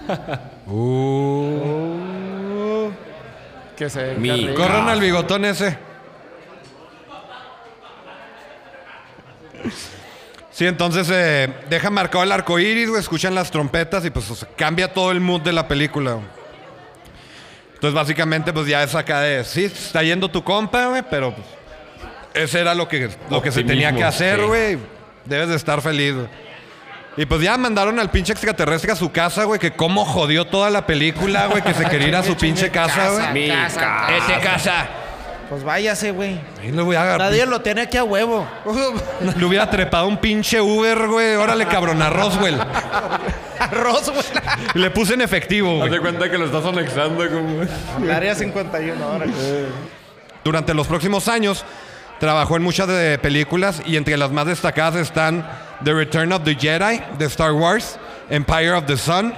[0.70, 1.97] Uh,
[3.78, 4.54] que se Mi-.
[4.56, 5.78] Corran al bigotón ese.
[10.52, 14.36] Sí, entonces eh, deja marcado el arco iris, güey, escuchan las trompetas y pues o
[14.36, 16.18] sea, cambia todo el mood de la película.
[17.76, 21.48] Entonces básicamente pues ya es acá de, sí, está yendo tu compa, güey, pero pues,
[22.34, 24.46] ese era lo que, lo que se tenía que hacer, sí.
[24.46, 24.78] güey.
[25.26, 26.28] Debes de estar feliz, güey.
[27.18, 30.70] Y pues ya mandaron al pinche extraterrestre a su casa, güey, que cómo jodió toda
[30.70, 33.34] la película, güey, que se quería ir a su pinche casa, güey.
[33.34, 34.08] Mi casa.
[34.16, 34.86] Este casa.
[35.50, 36.40] Pues váyase, güey.
[36.62, 37.30] Ahí le voy a agarrar.
[37.32, 38.46] Nadie lo tiene aquí a huevo.
[39.38, 41.36] Le hubiera trepado un pinche Uber, güey.
[41.36, 42.60] Órale, cabrón, a Roswell.
[44.76, 45.92] Y le puse en efectivo, Haz güey.
[45.92, 47.62] de cuenta que lo estás anexando como...
[48.14, 49.26] Área 51, ahora.
[50.44, 51.66] Durante los próximos años,
[52.20, 55.48] trabajó en muchas de películas y entre las más destacadas están
[55.84, 57.98] The Return of the Jedi de Star Wars,
[58.30, 59.34] Empire of the Sun,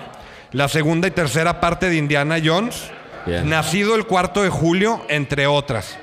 [0.51, 2.91] la segunda y tercera parte de Indiana Jones,
[3.25, 3.47] Bien.
[3.49, 5.97] Nacido el 4 de julio, entre otras.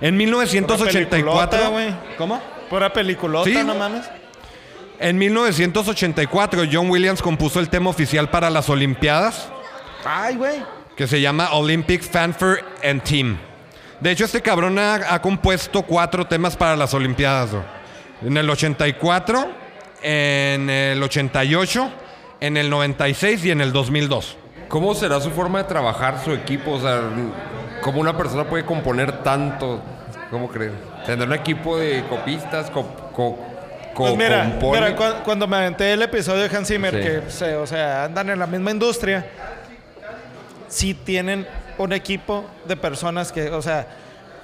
[0.00, 1.10] En Pura 1984...
[1.10, 1.94] peliculota, güey.
[2.16, 2.40] ¿Cómo?
[2.70, 3.58] Pura peliculota, Sí.
[3.64, 4.08] no mames.
[5.00, 9.48] En 1984, John Williams compuso el tema oficial para las Olimpiadas,
[10.04, 10.62] Ay, güey.
[10.96, 13.38] que se llama Olympic Fanfare and Team.
[14.00, 17.50] De hecho, este cabrón ha, ha compuesto cuatro temas para las Olimpiadas.
[18.22, 19.50] En el 84,
[20.02, 21.90] en el 88,
[22.40, 24.36] en el 96 y en el 2002.
[24.68, 26.72] ¿Cómo será su forma de trabajar su equipo?
[26.72, 27.00] O sea,
[27.82, 29.82] ¿cómo una persona puede componer tanto?
[30.30, 30.72] ¿Cómo crees?
[31.04, 32.70] ¿Tendrá un equipo de copistas?
[32.70, 33.38] Co, co-
[33.94, 34.80] Pues mira, co-compone?
[34.80, 37.00] mira, cu- cuando me aventé el episodio de Hans Zimmer, Sí.
[37.00, 39.26] que se- o sea, andan en la misma industria,
[40.68, 41.46] sí tienen
[41.82, 43.86] un equipo de personas que, o sea,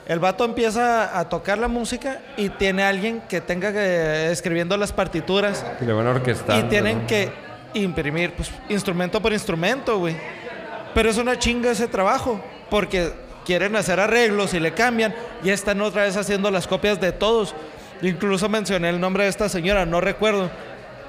[0.07, 4.93] el vato empieza a tocar la música y tiene alguien que tenga que escribiendo las
[4.93, 6.59] partituras Y le van a orquestar.
[6.59, 7.30] y tienen que
[7.74, 10.16] imprimir pues, instrumento por instrumento, güey.
[10.95, 13.12] Pero es una chinga ese trabajo, porque
[13.45, 15.14] quieren hacer arreglos y le cambian,
[15.45, 17.55] y están otra vez haciendo las copias de todos.
[18.01, 20.51] Incluso mencioné el nombre de esta señora, no recuerdo,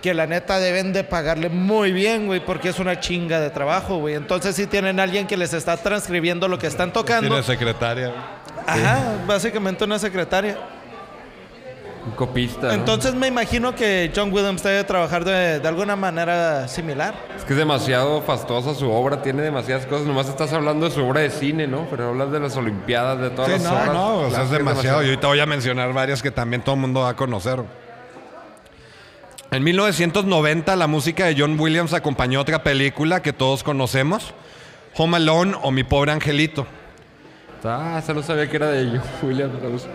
[0.01, 3.97] que la neta deben de pagarle muy bien, güey, porque es una chinga de trabajo,
[3.97, 4.15] güey.
[4.15, 7.27] Entonces sí tienen alguien que les está transcribiendo lo que están tocando.
[7.29, 8.11] Tiene secretaria.
[8.65, 10.57] Ajá, básicamente una secretaria.
[12.05, 12.67] Un copista.
[12.67, 12.73] ¿no?
[12.73, 17.13] Entonces me imagino que John Williams debe trabajar de, de alguna manera similar.
[17.35, 20.07] Es que es demasiado fastuosa su obra, tiene demasiadas cosas.
[20.07, 21.85] Nomás estás hablando de su obra de cine, ¿no?
[21.89, 23.93] Pero hablas de las Olimpiadas, de todas Sí, las no, obras.
[23.93, 25.03] no, o sea, Claro es demasiado.
[25.03, 27.59] Y ahorita voy a mencionar varias que también todo el mundo va a conocer.
[29.49, 34.33] En 1990, la música de John Williams acompañó otra película que todos conocemos,
[34.95, 36.67] Home Alone o Mi Pobre Angelito.
[37.63, 39.51] Ah, se no sabía que era de ellos, William.
[39.61, 39.87] Rose.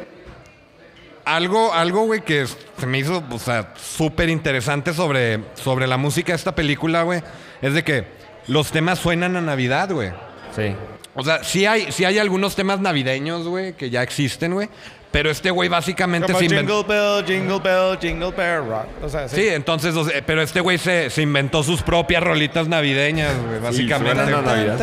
[1.25, 6.33] Algo, algo, güey, que se me hizo, o sea, súper interesante sobre, sobre la música
[6.33, 7.23] de esta película, güey,
[7.61, 8.07] es de que
[8.49, 10.13] los temas suenan a Navidad, güey.
[10.57, 10.75] Sí.
[11.15, 14.69] O sea, sí hay, sí hay algunos temas navideños, güey, que ya existen, güey.
[15.13, 16.79] Pero este güey básicamente Como se inventó.
[16.79, 18.87] Jingle Bell, Jingle Bell, Jingle Bell Rock.
[19.03, 19.37] O sea, sí.
[19.37, 23.61] Sí, entonces, o sea, pero este güey se, se inventó sus propias rolitas navideñas, güey,
[23.61, 24.25] básicamente.
[24.25, 24.79] Navidad.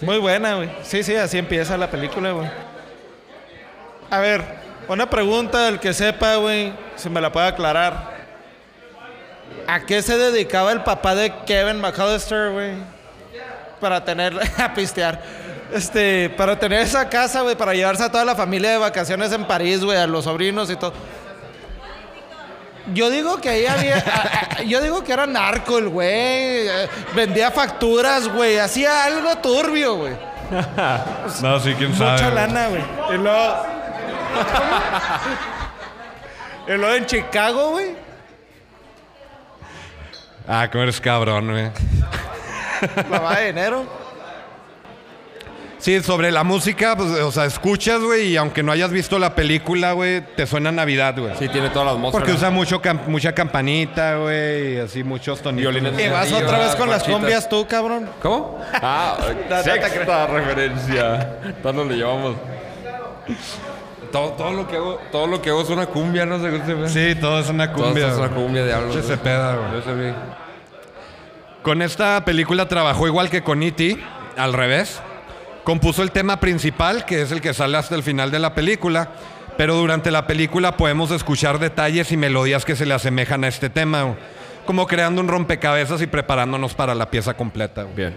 [0.00, 0.70] Muy buena, güey.
[0.82, 2.50] Sí, sí, así empieza la película, güey.
[4.10, 4.42] A ver,
[4.88, 8.18] una pregunta del que sepa, güey, si me la puede aclarar.
[9.68, 12.72] ¿A qué se dedicaba el papá de Kevin McAllister, güey?
[13.80, 15.20] Para tener, a pistear.
[15.72, 19.44] Este, para tener esa casa, güey, para llevarse a toda la familia de vacaciones en
[19.46, 20.92] París, güey, a los sobrinos y todo.
[22.92, 23.96] Yo digo que ahí había.
[24.56, 26.08] a- a- yo digo que era narco el güey.
[26.68, 28.58] eh, Vendía facturas, güey.
[28.58, 30.14] Hacía algo turbio, güey.
[31.42, 32.82] No, sí, quién Mucha lana, güey.
[33.14, 33.62] Y luego.
[36.66, 37.94] y luego en Chicago, güey.
[40.48, 41.70] Ah, cómo eres cabrón, güey.
[43.10, 43.84] Lavaba de dinero.
[45.78, 49.34] Sí, sobre la música, pues, o sea, escuchas, güey, y aunque no hayas visto la
[49.34, 51.32] película, güey, te suena Navidad, güey.
[51.38, 52.20] Sí, tiene toda la atmósfera.
[52.22, 55.72] Porque usa mucho cam- mucha campanita, güey, y así muchos tonitos.
[55.72, 55.98] Violines.
[56.06, 58.10] Y vas otra vez con las cumbias tú, cabrón.
[58.20, 58.60] ¿Cómo?
[58.74, 59.16] Ah,
[59.64, 61.38] sexta referencia.
[61.62, 62.36] Tanto le llevamos.
[64.12, 66.88] Todo, todo lo que hago, todo lo que hago es una cumbia, no sé qué
[66.90, 68.08] se Sí, todo es una Todo cumbia.
[68.08, 68.42] esto es una güey.
[68.44, 68.92] cumbia de algo.
[68.92, 69.72] Che, se peda, güey.
[69.72, 70.14] Yo sé bien.
[71.62, 73.98] Con esta película trabajó igual que con E.T.,
[74.36, 75.00] al revés.
[75.64, 79.10] Compuso el tema principal, que es el que sale hasta el final de la película,
[79.58, 83.68] pero durante la película podemos escuchar detalles y melodías que se le asemejan a este
[83.68, 84.16] tema,
[84.64, 87.84] como creando un rompecabezas y preparándonos para la pieza completa.
[87.84, 88.16] Bien.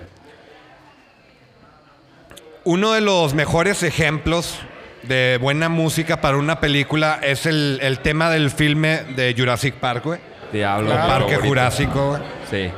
[2.64, 4.58] Uno de los mejores ejemplos
[5.02, 10.06] de buena música para una película es el, el tema del filme de Jurassic Park,
[10.06, 10.22] güey.
[10.54, 10.91] Diablo.
[10.91, 11.48] El Parque favorito.
[11.48, 12.22] Jurásico, güey.
[12.50, 12.72] Sí.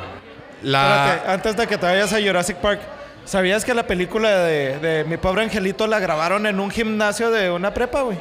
[0.65, 1.05] La...
[1.07, 2.79] Espérate, antes de que te vayas a Jurassic Park,
[3.25, 7.49] ¿sabías que la película de, de Mi Pobre Angelito la grabaron en un gimnasio de
[7.51, 8.17] una prepa, güey?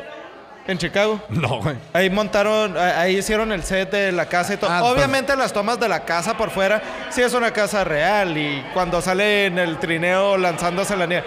[0.67, 1.21] En Chicago.
[1.29, 1.77] No, güey.
[1.93, 4.71] Ahí montaron, ahí hicieron el set de la casa y todo.
[4.71, 6.81] Ah, pues- Obviamente las tomas de la casa por fuera,
[7.11, 11.27] sí es una casa real y cuando sale en el trineo lanzándose la nieve.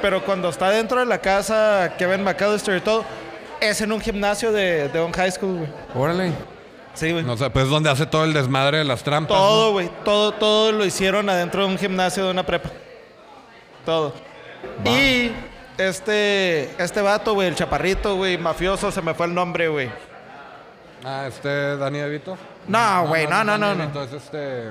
[0.00, 3.04] Pero cuando está dentro de la casa, Kevin McAllister y todo,
[3.60, 5.68] es en un gimnasio de, de un high school, güey.
[5.96, 6.32] Órale.
[6.98, 7.22] Sí, güey.
[7.22, 9.36] No sé, pues donde hace todo el desmadre de las trampas.
[9.38, 9.44] ¿no?
[9.44, 9.88] Todo, güey.
[10.04, 12.70] Todo, todo lo hicieron adentro de un gimnasio de una prepa.
[13.84, 14.12] Todo.
[14.84, 15.30] Y
[15.76, 19.88] este, este vato, güey, el chaparrito, güey, mafioso, se me fue el nombre, güey.
[21.04, 22.36] Ah, este Dani DeVito.
[22.66, 24.02] No, güey, no, no, no, no.
[24.02, 24.70] Es este.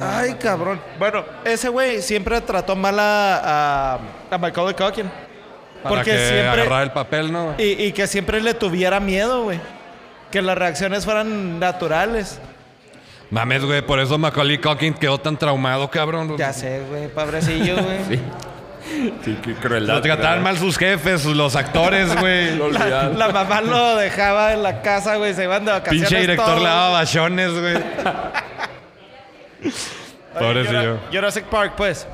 [0.00, 0.80] Ay, cabrón.
[0.98, 3.98] Bueno, ese güey siempre trató mal a,
[4.30, 5.10] a, a Macaulay Culkin.
[5.82, 6.62] Para Porque que siempre...
[6.62, 7.54] agarrara el papel, ¿no?
[7.58, 9.60] Y, y que siempre le tuviera miedo, güey.
[10.34, 12.40] Que las reacciones fueran naturales.
[13.30, 16.36] Mames, güey, por eso Macaulay Culkin quedó tan traumado, cabrón.
[16.36, 17.98] Ya sé, güey, pobrecillo, güey.
[18.08, 18.20] Sí.
[19.24, 19.94] Sí, qué crueldad.
[19.94, 22.56] Lo trataban mal sus jefes, los actores, güey.
[22.56, 23.16] Lo olvidaban.
[23.16, 25.34] La mamá lo dejaba en la casa, güey.
[25.34, 26.08] Se iban de vacaciones.
[26.08, 27.76] Pinche director daba bachones, güey.
[30.36, 30.96] Pobrecillo.
[30.96, 32.08] Jura- Jurassic Park, pues.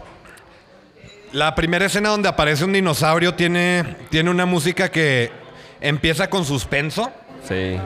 [1.32, 5.32] La primera escena donde aparece un dinosaurio tiene, tiene una música que
[5.80, 7.10] empieza con suspenso
[7.48, 7.78] Sí.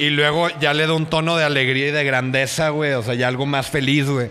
[0.00, 2.92] Y luego ya le da un tono de alegría y de grandeza, güey.
[2.94, 4.26] O sea, ya algo más feliz, güey.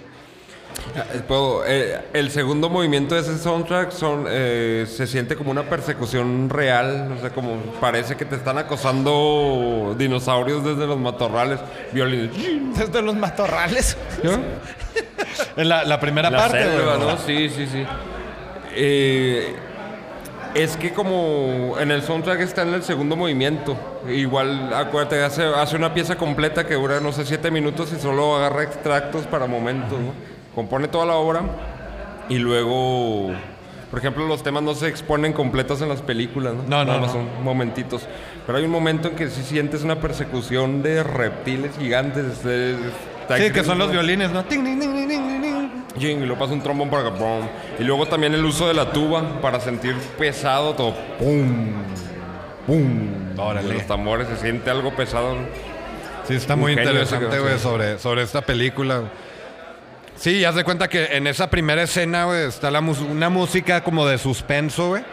[0.96, 5.64] Eh, puedo- eh, el segundo movimiento de ese soundtrack son, eh, se siente como una
[5.64, 7.12] persecución real.
[7.18, 11.60] O sea, como parece que te están acosando dinosaurios desde los matorrales.
[11.92, 12.32] Violines.
[12.78, 13.98] Desde los matorrales.
[15.56, 17.08] En la, la primera La parte, selva, güey.
[17.08, 17.18] ¿no?
[17.18, 17.86] Sí, sí, sí.
[18.76, 19.56] Eh,
[20.56, 23.78] es que como en el soundtrack está en el segundo movimiento.
[24.10, 28.36] Igual, acuérdate, hace, hace una pieza completa que dura, no sé, siete minutos y solo
[28.36, 30.14] agarra extractos para momentos, ¿no?
[30.56, 31.42] Compone toda la obra
[32.30, 33.32] y luego...
[33.90, 36.86] Por ejemplo, los temas no se exponen completos en las películas, ¿no?
[36.86, 38.08] No, no, son momentitos.
[38.46, 42.26] Pero hay un momento en que sí sientes una persecución de reptiles gigantes.
[42.44, 44.44] Sí, que son los violines, ¿no?
[44.46, 45.49] Ting, ting, ting,
[45.98, 47.48] y luego pasa un trombón para que pum.
[47.80, 50.94] Y luego también el uso de la tuba para sentir pesado todo.
[51.18, 51.74] Pum.
[52.68, 53.38] Pum.
[53.38, 53.74] Órale.
[53.74, 55.36] Los tambores se siente algo pesado.
[55.36, 55.42] ¿no?
[56.28, 57.60] Sí, está Un muy interesante, güey, sí.
[57.60, 59.04] sobre, sobre esta película.
[60.16, 64.06] Sí, ya se cuenta que en esa primera escena, güey, está la una música como
[64.06, 65.04] de suspenso, güey.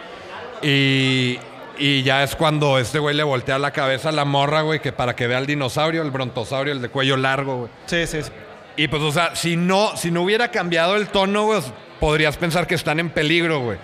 [0.63, 1.39] Y,
[1.79, 4.93] y ya es cuando este güey le voltea la cabeza a la morra, güey, que
[4.93, 7.71] para que vea el dinosaurio, el brontosaurio, el de cuello largo, güey.
[7.87, 8.23] Sí, sí.
[8.23, 8.31] sí.
[8.77, 11.61] Y pues, o sea, si no, si no hubiera cambiado el tono, güey,
[12.01, 13.79] podrías pensar que están en peligro, güey.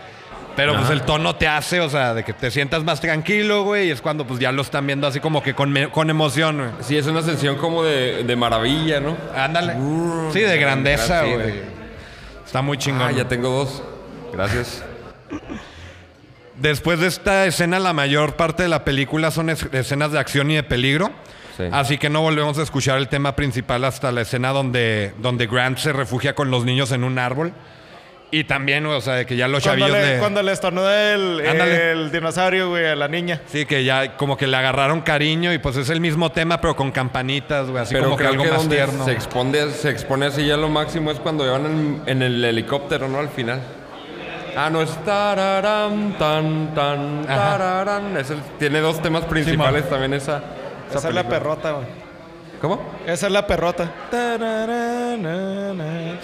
[0.55, 3.89] Pero pues el tono te hace, o sea, de que te sientas más tranquilo, güey,
[3.89, 6.71] y es cuando pues ya lo están viendo así como que con, con emoción, güey.
[6.81, 9.17] Sí, es una sensación como de, de maravilla, ¿no?
[9.35, 9.73] Ándale.
[10.31, 11.47] Sí, de grandeza, Sí, güey.
[11.47, 11.65] de-
[12.45, 13.01] Está muy chingón.
[13.09, 13.83] Ah, ya tengo dos.
[14.35, 14.85] Gracias.
[16.59, 20.51] Después de esta escena, la mayor parte de la película son es- escenas de acción
[20.51, 21.11] y de peligro.
[21.57, 21.65] Sí.
[21.71, 25.79] Así que no volvemos a escuchar el tema principal hasta la escena donde, donde Grant
[25.79, 27.53] se refugia con los niños en un árbol.
[28.35, 31.13] Y también, o sea, de que ya los Cuando chavillos le, le- cuando le estornuda
[31.13, 31.91] el, Ándale.
[31.93, 33.43] el dinosaurio, güey, a la niña.
[33.45, 36.75] Sí, que ya como que le agarraron cariño y pues es el mismo tema, pero
[36.75, 37.83] con campanitas, güey.
[37.83, 39.05] Así Pero como que creo algo que más donde tierno.
[39.05, 43.07] se expone, se expone así ya lo máximo es cuando van en, en el helicóptero,
[43.07, 43.19] ¿no?
[43.19, 43.61] Al final.
[44.57, 47.59] Ah, no, es tararán, tan, tan, Ajá.
[47.59, 48.17] tararán.
[48.17, 50.43] Es el- tiene dos temas principales también esa.
[50.99, 51.39] Esa es la película.
[51.39, 51.87] perrota, güey.
[52.61, 52.81] ¿Cómo?
[53.07, 53.91] Esa es la perrota.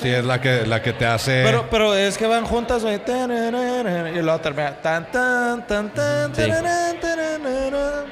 [0.01, 1.43] Sí, es la que, la que te hace...
[1.45, 2.95] Pero, pero es que van juntas, güey.
[2.97, 4.77] Y luego termina.
[4.81, 6.43] Tan, tan, tan, tan, Sí.
[6.43, 8.07] tararán.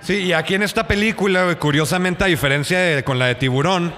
[0.00, 3.94] Sí, y aquí en esta película, güey, curiosamente, a diferencia de con la de Tiburón,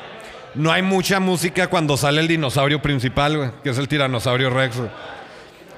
[0.55, 4.77] no hay mucha música cuando sale el dinosaurio principal, güey, que es el tiranosaurio Rex,
[4.77, 4.91] güey.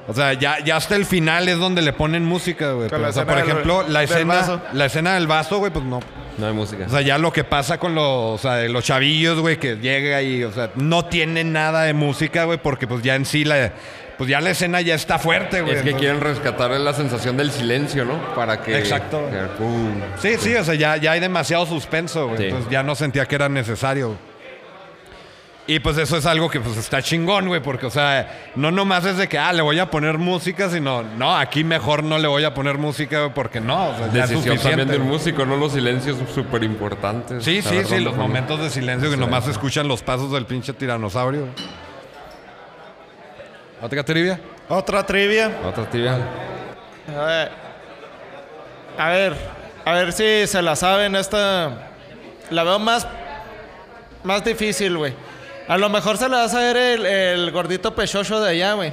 [0.08, 2.88] O sea, ya, ya hasta el final es donde le ponen música, güey.
[2.88, 6.00] Pero, o sea, por del- ejemplo, la escena, la escena del vaso, güey, pues no.
[6.38, 6.84] No hay música.
[6.86, 10.22] O sea, ya lo que pasa con los, o sea, los chavillos, güey, que llega
[10.22, 13.72] y, o sea, no tiene nada de música, güey, porque pues ya en sí la,
[14.16, 15.74] pues ya la escena ya está fuerte, güey.
[15.74, 18.34] es que Entonces- quieren rescatar la sensación del silencio, ¿no?
[18.34, 18.78] Para que.
[18.78, 19.20] Exacto.
[19.30, 20.36] que-.
[20.36, 22.38] Sí, sí, o sea, ya, ya hay demasiado suspenso, güey.
[22.38, 22.44] Sí.
[22.44, 24.16] Entonces ya no sentía que era necesario.
[25.70, 29.04] Y pues eso es algo que pues está chingón, güey, porque, o sea, no nomás
[29.04, 32.26] es de que, ah, le voy a poner música, sino, no, aquí mejor no le
[32.26, 34.68] voy a poner música, güey, porque no, o sea, ya es Decisión suficiente.
[34.70, 35.56] también del músico, ¿no?
[35.56, 37.44] Los silencios súper importantes.
[37.44, 39.20] Sí, sí, sí, los momentos de silencio que Sí.
[39.20, 41.48] nomás escuchan los pasos del pinche tiranosaurio.
[43.82, 44.40] ¿Otra trivia?
[44.70, 45.52] Otra trivia.
[45.64, 46.18] Otra tibia.
[47.14, 47.50] A ver.
[48.98, 49.36] A ver.
[49.84, 51.90] A ver si se la saben esta.
[52.50, 53.06] La veo más.
[54.24, 55.12] Más difícil, güey.
[55.68, 58.90] A lo mejor se la va a saber el, el gordito pechocho de allá, güey.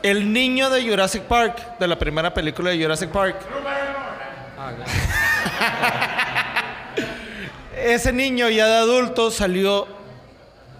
[0.00, 3.36] El niño de Jurassic Park, de la primera película de Jurassic Park.
[7.76, 9.88] Ese niño ya de adulto salió.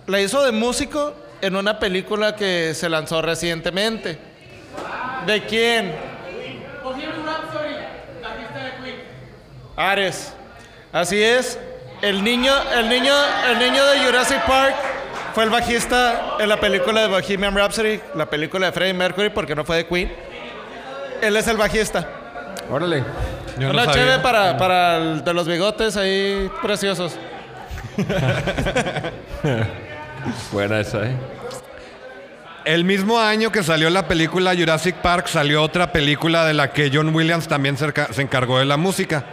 [0.06, 4.18] La hizo de músico en una película que se lanzó recientemente.
[5.26, 5.96] ¿De quién?
[9.76, 10.32] Ares.
[10.92, 11.58] Así es.
[12.02, 13.12] El niño, el niño,
[13.50, 14.74] el niño de Jurassic Park
[15.34, 19.54] fue el bajista en la película de Bohemian Rhapsody, la película de Freddie Mercury, porque
[19.56, 20.12] no fue de Queen.
[21.20, 22.06] Él es el bajista.
[22.70, 23.02] Órale.
[23.58, 24.02] Yo no Una sabía.
[24.04, 27.16] chévere para, para el de los bigotes ahí preciosos.
[30.52, 31.16] Buena esa, ¿eh?
[32.64, 36.90] El mismo año que salió la película Jurassic Park, salió otra película de la que
[36.92, 39.24] John Williams también se encargó de la música.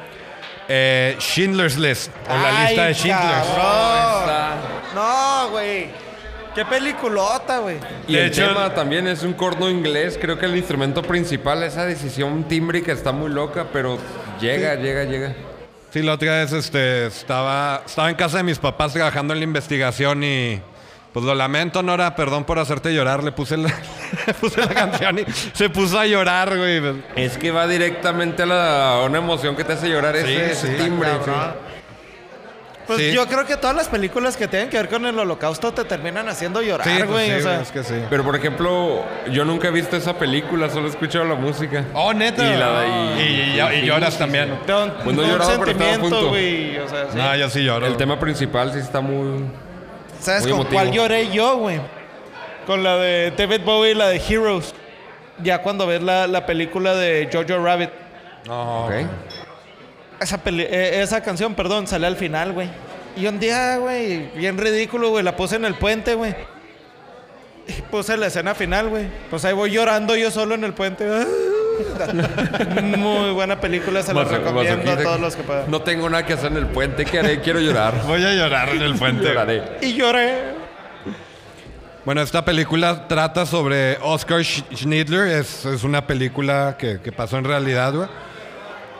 [0.67, 3.43] Eh, Schindler's List, o la Ay, lista de Schindler.
[3.55, 4.55] cabrón.
[4.95, 5.89] No, güey.
[6.55, 7.77] Qué peliculota, güey.
[8.07, 10.17] Y De el hecho- tema también es un corno inglés.
[10.19, 13.97] Creo que el instrumento principal, esa decisión tímbrica está muy loca, pero
[14.39, 15.33] llega, llega, llega.
[15.91, 19.43] Sí, la otra vez este, estaba, estaba en casa de mis papás trabajando en la
[19.43, 20.61] investigación y
[21.15, 23.23] pues lo lamento, Nora, perdón por hacerte llorar.
[23.23, 23.69] Le puse la,
[24.27, 26.81] le puse la canción y se puso a llorar, güey.
[27.15, 30.67] Es que va directamente a, la- a una emoción que te hace llorar ese, ese
[30.77, 31.09] sí, timbre.
[32.85, 33.13] Pues Sí.
[33.13, 36.29] yo creo que todas las películas que tienen que ver con el holocausto te terminan
[36.29, 37.27] haciendo llorar, Sí, pues güey.
[37.31, 37.95] sí, o sea, es que sí.
[38.11, 41.83] Pero por ejemplo, yo nunca he visto esa película, solo he escuchado la música.
[41.95, 42.43] Oh, neta.
[42.45, 42.85] Y la-
[43.17, 44.59] y, y- y- y lloras también.
[44.67, 46.27] de un, Pues no lloraba, pero estaba punto.
[46.29, 46.77] güey.
[46.77, 47.17] O sea, sí.
[47.17, 47.87] No, yo sí lloro.
[47.87, 49.45] El tema principal sí está muy...
[50.25, 50.81] ¿Sabes muy con emotivo.
[50.81, 51.79] cuál lloré yo, güey?
[52.65, 54.73] Con la de David Bowie y la de Heroes.
[55.43, 57.89] Ya cuando ves la, la película de Jojo Rabbit.
[58.47, 58.85] No.
[58.85, 58.93] Ok.
[60.19, 62.69] Esa, peli- eh, esa canción, perdón, sale al final, güey.
[63.17, 66.35] Y un día, güey, bien ridículo, güey, la puse en el puente, güey.
[67.67, 69.07] Y puse la escena final, güey.
[69.29, 71.05] Pues ahí voy llorando yo solo en el puente.
[72.97, 75.69] Muy buena película, se la recomiendo a todos los que puedan.
[75.69, 77.41] No tengo nada que hacer en el puente, ¿qué haré?
[77.41, 78.01] Quiero llorar.
[78.07, 79.23] Voy a llorar en el puente.
[79.27, 79.63] Lloraré.
[79.81, 80.65] Y lloré.
[82.05, 85.27] Bueno, esta película trata sobre Oscar Sch- Schindler.
[85.27, 88.07] Es, es una película que, que pasó en realidad, güey.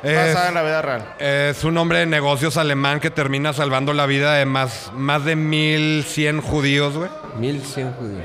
[0.03, 1.05] Basada en la vida real.
[1.17, 5.35] es un hombre de negocios alemán que termina salvando la vida de más, más de
[5.35, 7.09] 1100 judíos, güey.
[7.39, 8.21] 1100 judíos.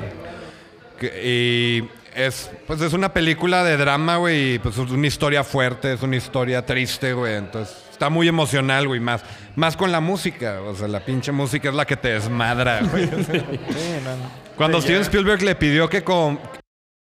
[0.99, 4.55] Que- Y es, pues es una película de drama, güey.
[4.55, 7.35] Y pues es una historia fuerte, es una historia triste, güey.
[7.37, 9.01] Entonces está muy emocional, güey.
[9.01, 9.23] Más,
[9.57, 10.61] más con la música.
[10.63, 13.09] O sea, la pinche música es la que te desmadra, güey.
[14.57, 16.39] Cuando Steven Spielberg le pidió que, com-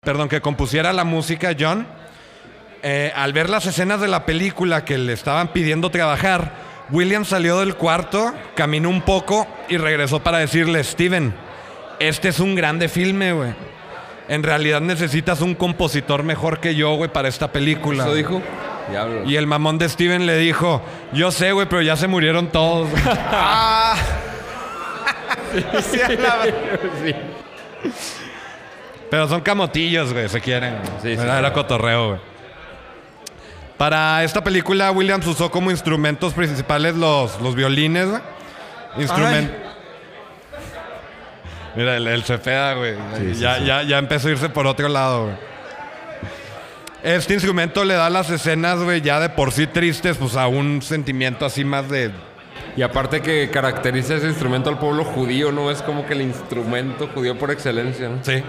[0.01, 1.85] perdón, que compusiera la música a John,
[2.81, 6.51] eh, al ver las escenas de la película que le estaban pidiendo trabajar,
[6.89, 11.33] William salió del cuarto, caminó un poco y regresó para decirle, Steven,
[11.99, 13.53] este es un grande filme, güey.
[14.33, 18.03] En realidad necesitas un compositor mejor que yo, güey, para esta película.
[18.03, 18.41] ¿Eso dijo?
[18.89, 19.29] Diablo.
[19.29, 20.81] Y el mamón de Steven le dijo,
[21.11, 22.89] yo sé, güey, pero ya se murieron todos.
[23.31, 23.95] Ah.
[25.83, 25.99] Sí,
[29.11, 30.77] Pero son camotillos, güey, se quieren.
[31.03, 32.19] Sí, sí, era, cotorreo, güey.
[33.77, 38.21] Para esta película, Williams usó como instrumentos principales los, los violines, güey.
[38.97, 39.72] Instrument...
[41.75, 42.93] Mira, el, el Cepeda, güey.
[43.17, 43.65] Sí, sí, ya, sí.
[43.65, 45.35] Ya, ya empezó a irse por otro lado, güey.
[47.03, 50.47] Este instrumento le da a las escenas, güey, ya de por sí tristes, pues a
[50.47, 52.11] un sentimiento así más de...
[52.77, 55.69] Y aparte que caracteriza ese instrumento al pueblo judío, ¿no?
[55.69, 58.23] Es como que el instrumento judío por excelencia, ¿no?
[58.23, 58.41] Sí.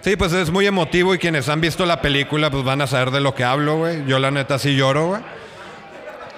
[0.00, 3.10] Sí, pues es muy emotivo y quienes han visto la película pues van a saber
[3.10, 4.06] de lo que hablo, güey.
[4.06, 5.20] Yo la neta sí lloro, güey.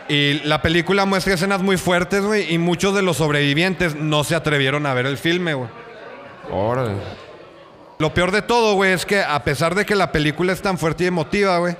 [0.08, 4.34] Y la película muestra escenas muy fuertes, güey, y muchos de los sobrevivientes no se
[4.34, 5.70] atrevieron a ver el filme, güey.
[6.50, 6.94] Órale.
[7.98, 10.76] Lo peor de todo, güey, es que a pesar de que la película es tan
[10.76, 11.76] fuerte y emotiva, güey,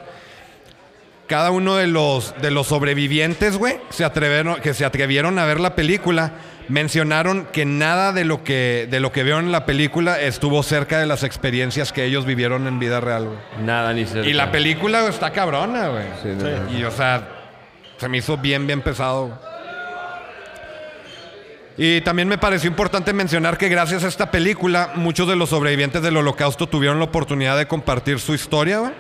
[1.27, 5.61] cada uno de los, de los sobrevivientes, güey, se atrevieron, que se atrevieron a ver
[5.61, 6.33] la película,
[6.69, 11.01] mencionaron que nada de lo que, de lo que vieron en la película estuvo cerca
[11.01, 13.39] de las experiencias que ellos vivieron en vida real, güey.
[13.65, 14.29] Nada ni cerca.
[14.29, 16.05] Y la película güey, está cabrona, güey.
[16.23, 16.71] Sí, de verdad.
[16.71, 17.29] Y, o sea,
[17.97, 19.41] se me hizo bien, bien pesado.
[21.79, 26.03] Y también me pareció importante mencionar que gracias a esta película, muchos de los sobrevivientes
[26.03, 28.93] del holocausto tuvieron la oportunidad de compartir su historia.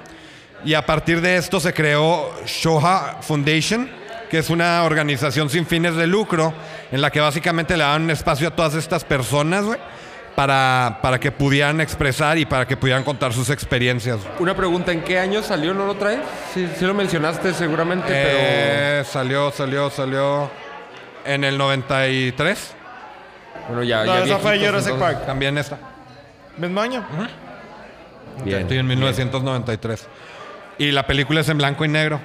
[0.64, 3.90] Y a partir de esto se creó Shoha Foundation,
[4.30, 6.54] que es una organización sin fines de lucro,
[6.90, 9.64] en la que básicamente le dan un espacio a todas estas personas,
[10.34, 14.18] para, para que pudieran expresar y para que pudieran contar sus experiencias.
[14.38, 15.74] Una pregunta, ¿en qué año salió?
[15.74, 16.20] ¿No lo traes?
[16.54, 20.50] Sí, sí lo mencionaste seguramente, Eh, Salió, salió, salió
[21.24, 22.74] en el 93.
[23.54, 23.66] pero...
[23.68, 24.94] Bueno, ya, No, ya esa fue Jurassic.
[24.96, 25.26] Park.
[25.26, 25.78] También esta.
[26.56, 27.04] Mismo año.
[28.44, 28.66] Bien.
[28.68, 30.06] Sí, en 1993.
[30.78, 32.20] Y la película es en blanco y negro.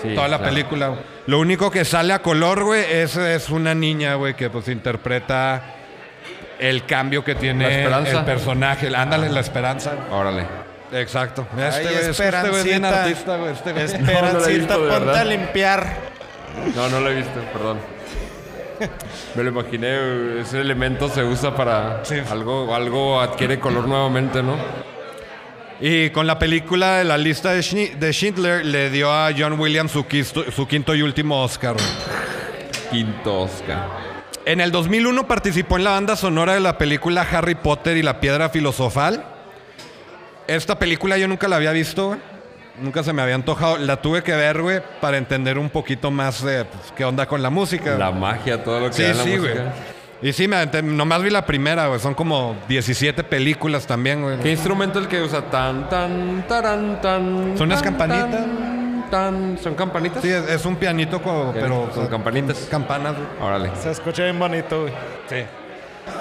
[0.00, 0.52] Sí, Toda la claro.
[0.52, 0.88] película.
[0.88, 1.00] güey.
[1.26, 5.62] Lo único que sale a color, güey, es, es una niña, güey, que pues interpreta
[6.58, 8.18] el cambio que tiene La esperanza.
[8.20, 8.96] el personaje.
[8.96, 9.92] Ándale, la esperanza.
[10.10, 10.46] Órale.
[10.92, 11.46] Exacto.
[11.56, 13.02] Este Ay, güey, es que este es bien Esperancita.
[13.02, 13.52] artista, güey.
[13.52, 13.84] Este güey.
[13.86, 15.16] No, no Esperancita, visto, ponte verdad.
[15.16, 15.96] a limpiar.
[16.76, 17.78] No, no lo he visto, perdón.
[19.34, 22.16] Me lo imaginé, ese elemento se usa para Sí.
[22.30, 24.56] algo, algo adquiere color nuevamente, ¿no?
[25.80, 27.62] Y con la película de la lista de,
[28.12, 31.74] Schindler le dio a John Williams su, quisto- su quinto y último Oscar.
[32.90, 33.88] Quinto Oscar.
[34.44, 38.20] En el 2001 participó en la banda sonora de la película Harry Potter y la
[38.20, 39.24] Piedra Filosofal.
[40.46, 42.20] Esta película yo nunca la había visto, güey.
[42.80, 43.76] Nunca se me había antojado.
[43.78, 47.42] La tuve que ver, güey, para entender un poquito más de pues, qué onda con
[47.42, 47.96] la música.
[47.98, 49.52] La magia, todo lo que Sí, da la sí, música.
[49.54, 49.66] güey.
[50.22, 51.98] Y sí, me aventé- nomás vi la primera, güey.
[52.00, 54.38] Son como 17 películas también, güey.
[54.38, 55.42] ¿Qué instrumento el que usa?
[55.50, 57.58] Tan, tan, taran, tan.
[57.58, 58.30] ¿Son unas campanitas?
[58.30, 59.58] Tan, tan.
[59.58, 60.22] ¿Son campanitas?
[60.22, 61.20] Sí, es, es un pianito,
[61.52, 61.90] pero...
[61.90, 62.68] con campanitas.
[62.70, 63.26] Campanas, güey.
[63.48, 63.70] Órale.
[63.82, 64.92] Se escucha bien bonito, güey.
[65.28, 65.44] Sí.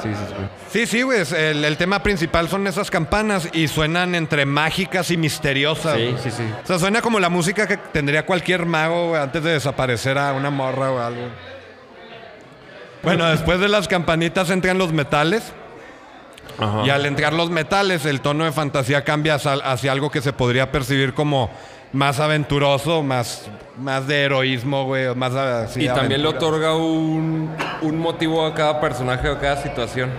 [0.04, 0.36] Sí, sí, sí.
[0.72, 1.22] Sí, sí, güey.
[1.22, 5.96] es- El, el tema principal son esas campanas y suenan entre mágicas y misteriosas.
[5.98, 6.18] Sí, güey.
[6.24, 6.44] sí, sí.
[6.64, 10.34] O sea, suena como la música que tendría cualquier mago güey, antes de desaparecer a
[10.34, 11.28] una morra o algo.
[13.04, 15.52] Bueno, después de las campanitas entran los metales.
[16.60, 16.84] Ajá.
[16.86, 20.34] Y al entrar los metales, el tono de fantasía cambia hacia, hacia algo que se
[20.34, 21.50] podría percibir como
[21.94, 25.14] más aventuroso, más, más de heroísmo, güey.
[25.16, 27.50] Más así Y de también le otorga un,
[27.82, 30.10] un motivo a cada personaje o a cada situación.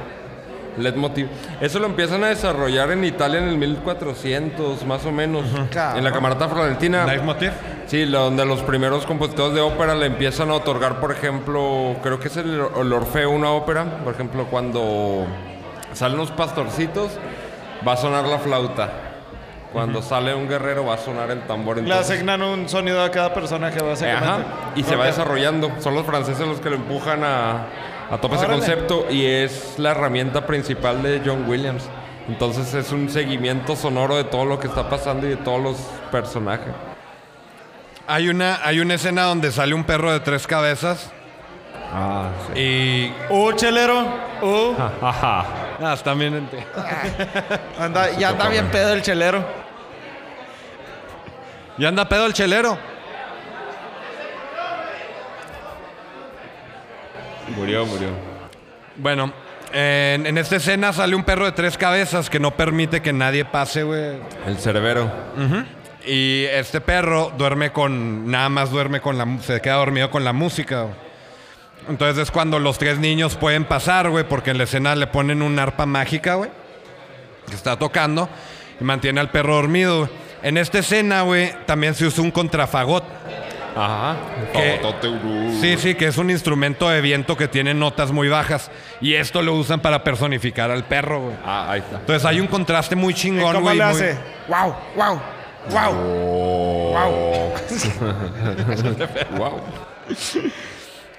[0.79, 1.29] Leitmotiv.
[1.61, 5.45] Eso lo empiezan a desarrollar en Italia en el 1400, más o menos.
[5.95, 7.05] En la Camarata Florentina.
[7.05, 7.53] Leitmotiv.
[7.87, 12.29] Sí, donde los primeros compositores de ópera le empiezan a otorgar, por ejemplo, creo que
[12.29, 13.99] es el, el Orfeo, una ópera.
[14.03, 15.27] Por ejemplo, cuando
[15.93, 17.11] salen los pastorcitos,
[17.87, 19.12] va a sonar la flauta.
[19.73, 21.77] Cuando sale un guerrero, va a sonar el tambor.
[21.77, 24.29] Le Entonces- asignan un sonido a cada personaje, básicamente.
[24.29, 25.73] Ajá, y se va desarrollando.
[25.81, 27.67] Son los franceses los que lo empujan a,
[28.11, 31.89] a tope ese concepto y es la herramienta principal de John Williams.
[32.29, 35.77] Entonces es un seguimiento sonoro de todo lo que está pasando y de todos los
[36.13, 36.69] personajes.
[38.07, 41.11] Hay una, hay una escena donde sale un perro de tres cabezas.
[41.95, 43.13] Ah, Y.
[43.31, 44.03] Uh, chelero.
[44.43, 44.75] Uh.
[45.85, 46.35] Ah, está bien.
[46.35, 46.65] ente-
[47.81, 49.45] Anda, ya anda bien pedo el chelero.
[51.83, 52.79] Ya anda pedo el chelero.
[57.57, 58.11] Murió, murió.
[58.95, 59.33] Bueno,
[59.73, 63.45] en, en esta escena sale un perro de tres cabezas que no permite que nadie
[63.45, 64.13] pase, güey.
[64.47, 65.11] El cerbero.
[66.07, 68.31] Y este perro duerme con.
[68.31, 69.27] Nada más duerme con la.
[69.41, 70.83] Se queda dormido con la música.
[70.83, 70.95] güey.
[71.89, 75.43] Entonces es cuando los tres niños pueden pasar, güey, porque en la escena le ponen
[75.43, 76.51] un arpa mágica, güey.
[77.49, 78.29] Que está tocando.
[78.81, 80.22] Y mantiene al perro dormido, güey.
[80.43, 83.05] En esta escena, güey, también se usa un contrafagot.
[83.75, 84.17] Ajá.
[84.53, 84.79] ¿Qué?
[84.83, 85.59] Fagotote, uh.
[85.61, 88.71] Sí, sí, que es un instrumento de viento que tiene notas muy bajas.
[89.01, 91.35] Y esto lo usan para personificar al perro, güey.
[91.45, 91.97] Ah, ahí está.
[92.01, 93.79] Entonces hay un contraste muy ¿Y chingón, ¿Cómo güey.
[93.79, 94.17] le muy- hace?
[94.49, 95.21] Wow, wow,
[95.71, 95.95] wow,
[96.91, 97.55] wow.
[99.39, 99.61] wow.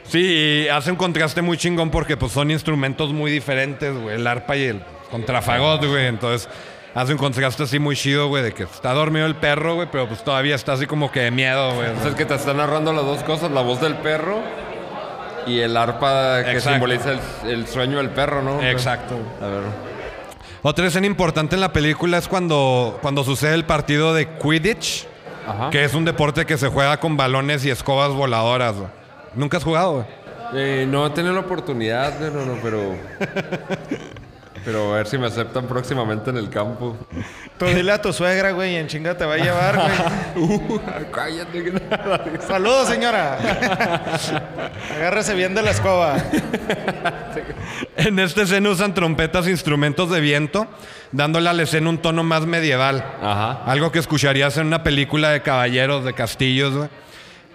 [0.05, 0.19] Sí,
[0.65, 4.15] y hace un contraste muy chingón porque pues son instrumentos muy diferentes, güey.
[4.15, 6.05] El arpa y el contrafagot, güey.
[6.07, 6.47] Entonces
[6.95, 10.07] hace un contraste así muy chido, güey, de que está dormido el perro, güey, pero
[10.07, 11.87] pues todavía está así como que de miedo, güey.
[11.89, 14.39] Entonces que te está narrando las dos cosas, la voz del perro
[15.45, 16.69] y el arpa que Exacto.
[16.71, 18.61] simboliza el, el sueño del perro, ¿no?
[18.61, 19.15] Exacto.
[19.41, 19.63] A ver.
[20.61, 25.05] Otra escena importante en la película es cuando, cuando sucede el partido de Quidditch,
[25.45, 25.69] Ajá.
[25.69, 28.87] que es un deporte que se juega con balones y escobas voladoras, güey.
[29.35, 30.05] ¿Nunca has jugado, güey?
[30.55, 32.79] Eh, no he tenido la oportunidad, no, no, pero.
[34.65, 36.95] pero a ver si me aceptan próximamente en el campo.
[37.57, 39.75] Tú dile a tu suegra, güey, y en chinga te va a llevar,
[40.35, 40.69] güey.
[41.11, 41.63] Cállate.
[41.63, 43.37] que- Saludos, señora.
[44.95, 46.15] Agárrese bien de la escoba.
[47.97, 50.67] En esta escena usan trompetas e instrumentos de viento,
[51.11, 53.03] dándole a la escena un tono más medieval.
[53.21, 53.63] Ajá.
[53.65, 56.89] Algo que escucharías en una película de caballeros, de castillos, güey.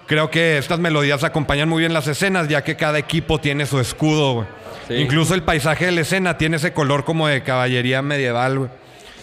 [0.09, 3.79] Creo que estas melodías acompañan muy bien las escenas, ya que cada equipo tiene su
[3.79, 4.47] escudo, güey.
[4.89, 4.95] Sí.
[4.95, 8.71] Incluso el paisaje de la escena tiene ese color como de caballería medieval, güey.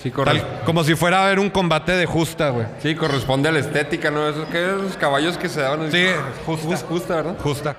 [0.04, 2.68] Sí, Tal- como si fuera a ver un combate de justa, güey.
[2.84, 4.30] sí, corresponde a la estética, ¿no?
[4.30, 5.92] Esos que los caballos que se daban.
[5.92, 6.06] Sí,
[6.46, 6.68] justa.
[6.68, 6.88] justa.
[6.88, 7.36] justa, ¿verdad?
[7.42, 7.76] Justa.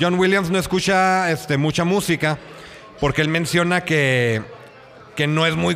[0.00, 2.38] John Williams no escucha este, mucha música
[3.00, 4.40] porque él menciona que,
[5.16, 5.74] que no es muy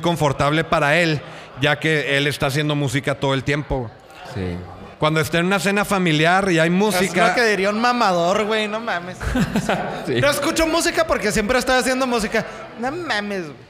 [0.00, 1.22] confortable para él,
[1.62, 3.90] ya que él está haciendo música todo el tiempo.
[4.34, 4.58] Sí.
[4.98, 8.44] Cuando está en una cena familiar y hay Es música, lo que diría un mamador,
[8.44, 8.66] güey.
[8.68, 9.16] No mames.
[10.06, 10.20] Sí.
[10.20, 12.44] No escucho música porque siempre estoy haciendo música.
[12.80, 13.44] No mames.
[13.44, 13.68] güey.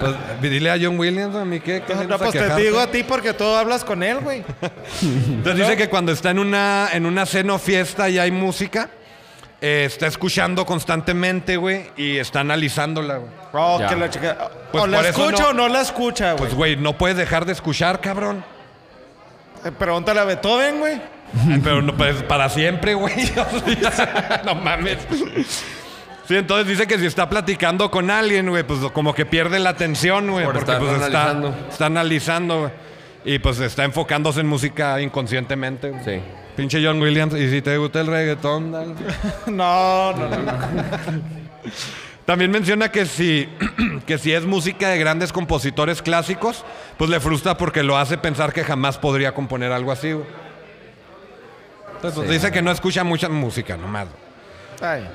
[0.00, 3.02] pues, dile a John Williams, a mí qué, qué No, pues te digo a ti
[3.02, 4.44] porque tú hablas con él, güey.
[5.02, 8.90] Entonces dice que cuando está en una, en una cena o fiesta y hay música,
[9.60, 13.30] eh, está escuchando constantemente, güey, y está analizándola, güey.
[13.52, 14.50] Oh, que la chica.
[14.72, 16.38] Pues o la escucha no- o no la escucha, güey.
[16.38, 18.44] Pues, güey, no puedes dejar de escuchar, cabrón.
[19.64, 21.00] Eh, Pregúntale a Beethoven, güey.
[21.62, 23.14] Pero no, pues, para siempre, güey.
[24.44, 24.98] no mames.
[26.26, 29.70] Sí, entonces dice que si está platicando con alguien, güey, pues como que pierde la
[29.70, 30.44] atención, güey.
[30.44, 31.54] Por Porque estar pues está analizando.
[31.70, 32.72] está analizando, güey.
[33.24, 35.90] Y pues está enfocándose en música inconscientemente.
[35.90, 36.04] güey.
[36.04, 36.20] Sí.
[36.56, 37.34] Pinche John Williams.
[37.34, 38.94] Y si te gusta el reggaetón, dale.
[39.46, 40.36] No, no, no.
[40.38, 40.52] no.
[42.30, 43.48] También menciona que si,
[44.06, 46.64] que si es música de grandes compositores clásicos,
[46.96, 50.10] pues le frustra porque lo hace pensar que jamás podría componer algo así.
[50.10, 50.30] Entonces,
[52.14, 52.32] pues, Sí.
[52.34, 54.06] dice que no escucha mucha música nomás.
[54.80, 55.08] Ay.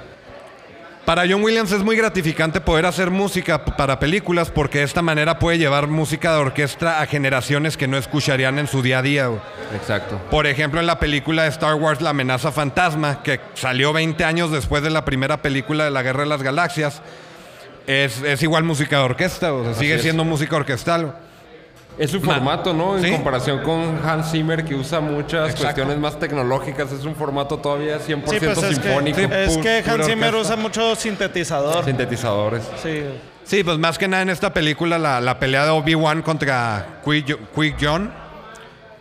[1.05, 5.37] Para John Williams es muy gratificante poder hacer música para películas porque de esta manera
[5.37, 9.27] puede llevar música de orquesta a generaciones que no escucharían en su día a día.
[9.27, 9.39] güey.
[9.75, 10.19] Exacto.
[10.31, 14.49] Por ejemplo, en la película de Star Wars La amenaza fantasma, que salió 20 años
[14.51, 17.03] después de la primera película de la Guerra de las Galaxias,
[17.85, 20.01] es, es igual música de orquesta, o sea, sigue es.
[20.01, 21.13] siendo música orquestal.
[21.97, 22.97] Es su Ma- formato, ¿no?
[22.97, 23.11] En Sí.
[23.11, 25.63] comparación con Hans Zimmer, que usa muchas Exacto.
[25.63, 26.91] cuestiones más tecnológicas.
[26.91, 29.19] Es un formato todavía 100% Sí, pues es que, sinfónico.
[29.19, 30.53] es que Hans Zimmer orquesta.
[30.53, 31.85] usa mucho sintetizador.
[31.85, 32.63] Sintetizadores.
[32.83, 33.03] Sí.
[33.45, 37.37] Sí, pues más que nada en esta película la, la pelea de Obi-Wan contra Qui-
[37.55, 38.11] Qui-Gon,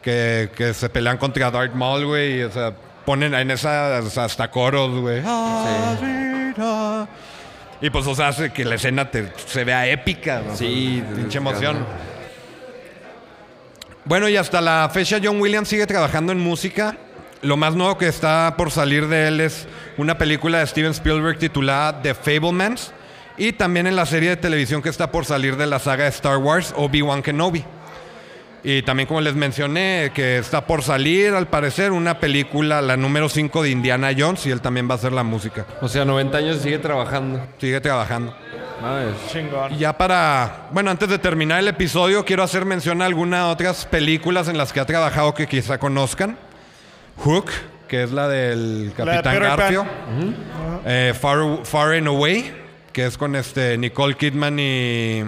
[0.03, 2.73] que, que se pelean contra Darth Maul, güey, y, o sea,
[3.05, 5.23] ponen en esas hasta coros, güey.
[7.81, 10.57] Y pues, o sea, hace que la escena te- se vea épica, ¿no?
[10.57, 11.85] Sí, Pinche emoción.
[14.07, 16.99] Bueno, y hasta la fecha John Williams sigue trabajando en música.
[17.41, 21.39] Lo más nuevo que está por salir de él es una película de Steven Spielberg
[21.39, 22.93] titulada The Fablemans.
[23.39, 26.11] Y también en la serie de televisión que está por salir de la saga de
[26.11, 27.65] Star Wars, Obi-Wan Kenobi.
[28.67, 33.29] Y también, como les mencioné, que está por salir, al parecer, una película, la número
[33.29, 35.67] 5 de Indiana Jones, y él también va a hacer la música.
[35.83, 37.47] O sea, 90 años y sigue trabajando.
[37.59, 38.35] Sigue trabajando.
[39.31, 39.75] Chingón.
[39.75, 43.85] Y ya para, bueno, antes de terminar el episodio, quiero hacer mención a algunas otras
[43.87, 46.37] películas en las que ha trabajado que quizá conozcan.
[47.19, 47.51] Hook,
[47.87, 49.43] que es la del La de Capitán Pan.
[49.43, 49.87] Garfio.
[50.87, 52.53] Eh, Far, Far and Away,
[52.93, 55.25] que es con este Nicole Kidman y,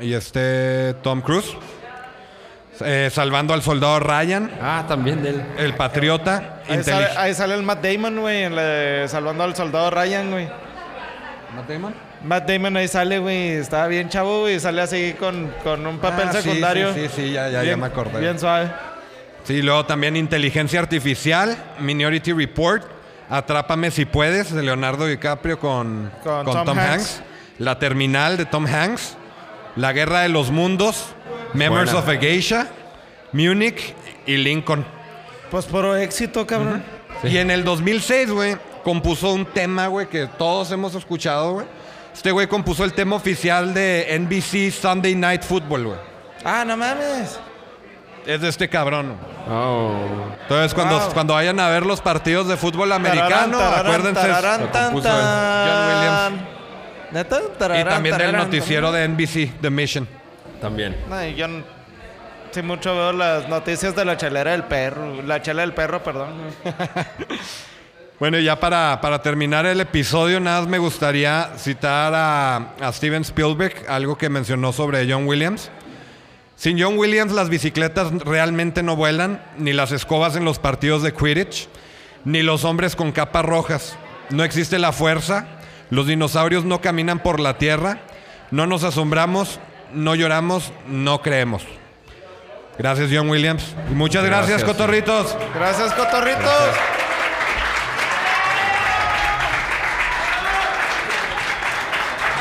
[0.00, 1.56] y este Tom Cruise.
[2.84, 5.42] Eh, Salvando al soldado Ryan, Ah, también de él.
[5.58, 6.60] El Patriota.
[6.68, 9.90] Ahí sale, Intelig- ahí sale el Matt Damon, güey, en la de Salvando al Soldado
[9.90, 10.48] Ryan, güey.
[12.24, 13.50] Matt Damon ahí sale, güey.
[13.52, 14.60] Estaba bien chavo, güey.
[14.60, 16.94] Sale así con, con un papel Ah, sí, secundario.
[16.94, 18.20] Sí, sí, sí, ya, ya, me acordé.
[18.20, 18.70] Bien suave.
[19.44, 22.84] Sí, luego también Inteligencia Artificial, Minority Report,
[23.30, 26.90] Atrápame si puedes, de Leonardo DiCaprio con, Con con Tom Tom, Hanks.
[26.92, 27.22] Hanks.
[27.58, 29.16] La Terminal de Tom Hanks.
[29.76, 31.14] La Guerra de los Mundos.
[31.54, 31.98] Members Buena.
[31.98, 32.68] of a Geisha.
[33.32, 33.94] Munich
[34.26, 34.84] y Lincoln.
[35.50, 36.82] Pues por éxito, cabrón.
[37.22, 41.66] Y en el 2006, güey, compuso un tema, güey, que todos hemos escuchado, güey.
[42.14, 45.98] Este güey compuso el tema oficial de NBC Sunday Night Football, güey.
[46.44, 47.38] Ah, no mames.
[48.26, 49.16] Es de este cabrón.
[49.48, 49.92] Oh.
[50.42, 51.12] Entonces, cuando, Wow.
[51.14, 54.20] cuando vayan a ver los partidos de fútbol americano, Tararán, acuérdense.
[54.28, 55.24] tararán, compuso él.
[55.66, 56.42] John Williams.
[57.10, 60.08] Y Tararán, también del tararán, noticiero de NBC, The Mission.
[60.60, 60.96] También.
[61.36, 61.46] Yo
[62.50, 65.22] sí mucho veo las noticias de la chelera del perro.
[65.22, 66.34] La chela del perro, perdón.
[68.20, 73.22] Bueno, ya para, para terminar el episodio, nada más me gustaría citar a, a Steven
[73.22, 75.70] Spielberg, algo que mencionó sobre John Williams.
[76.54, 81.14] Sin John Williams, las bicicletas realmente no vuelan, ni las escobas en los partidos de
[81.14, 81.70] Quidditch,
[82.26, 83.96] ni los hombres con capas rojas.
[84.28, 85.46] No existe la fuerza,
[85.88, 88.00] los dinosaurios no caminan por la tierra,
[88.50, 89.60] no nos asombramos,
[89.92, 91.62] no lloramos, no creemos.
[92.78, 93.74] Gracias, John Williams.
[93.90, 95.36] Y muchas gracias, Gracias, cotorritos.
[95.54, 96.76] Gracias, cotorritos.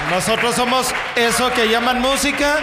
[0.09, 2.57] Nosotros somos eso que llaman música.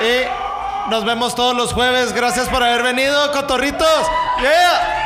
[0.00, 2.12] Y nos vemos todos los jueves.
[2.12, 4.10] Gracias por haber venido, cotorritos.
[4.40, 4.97] Yeah.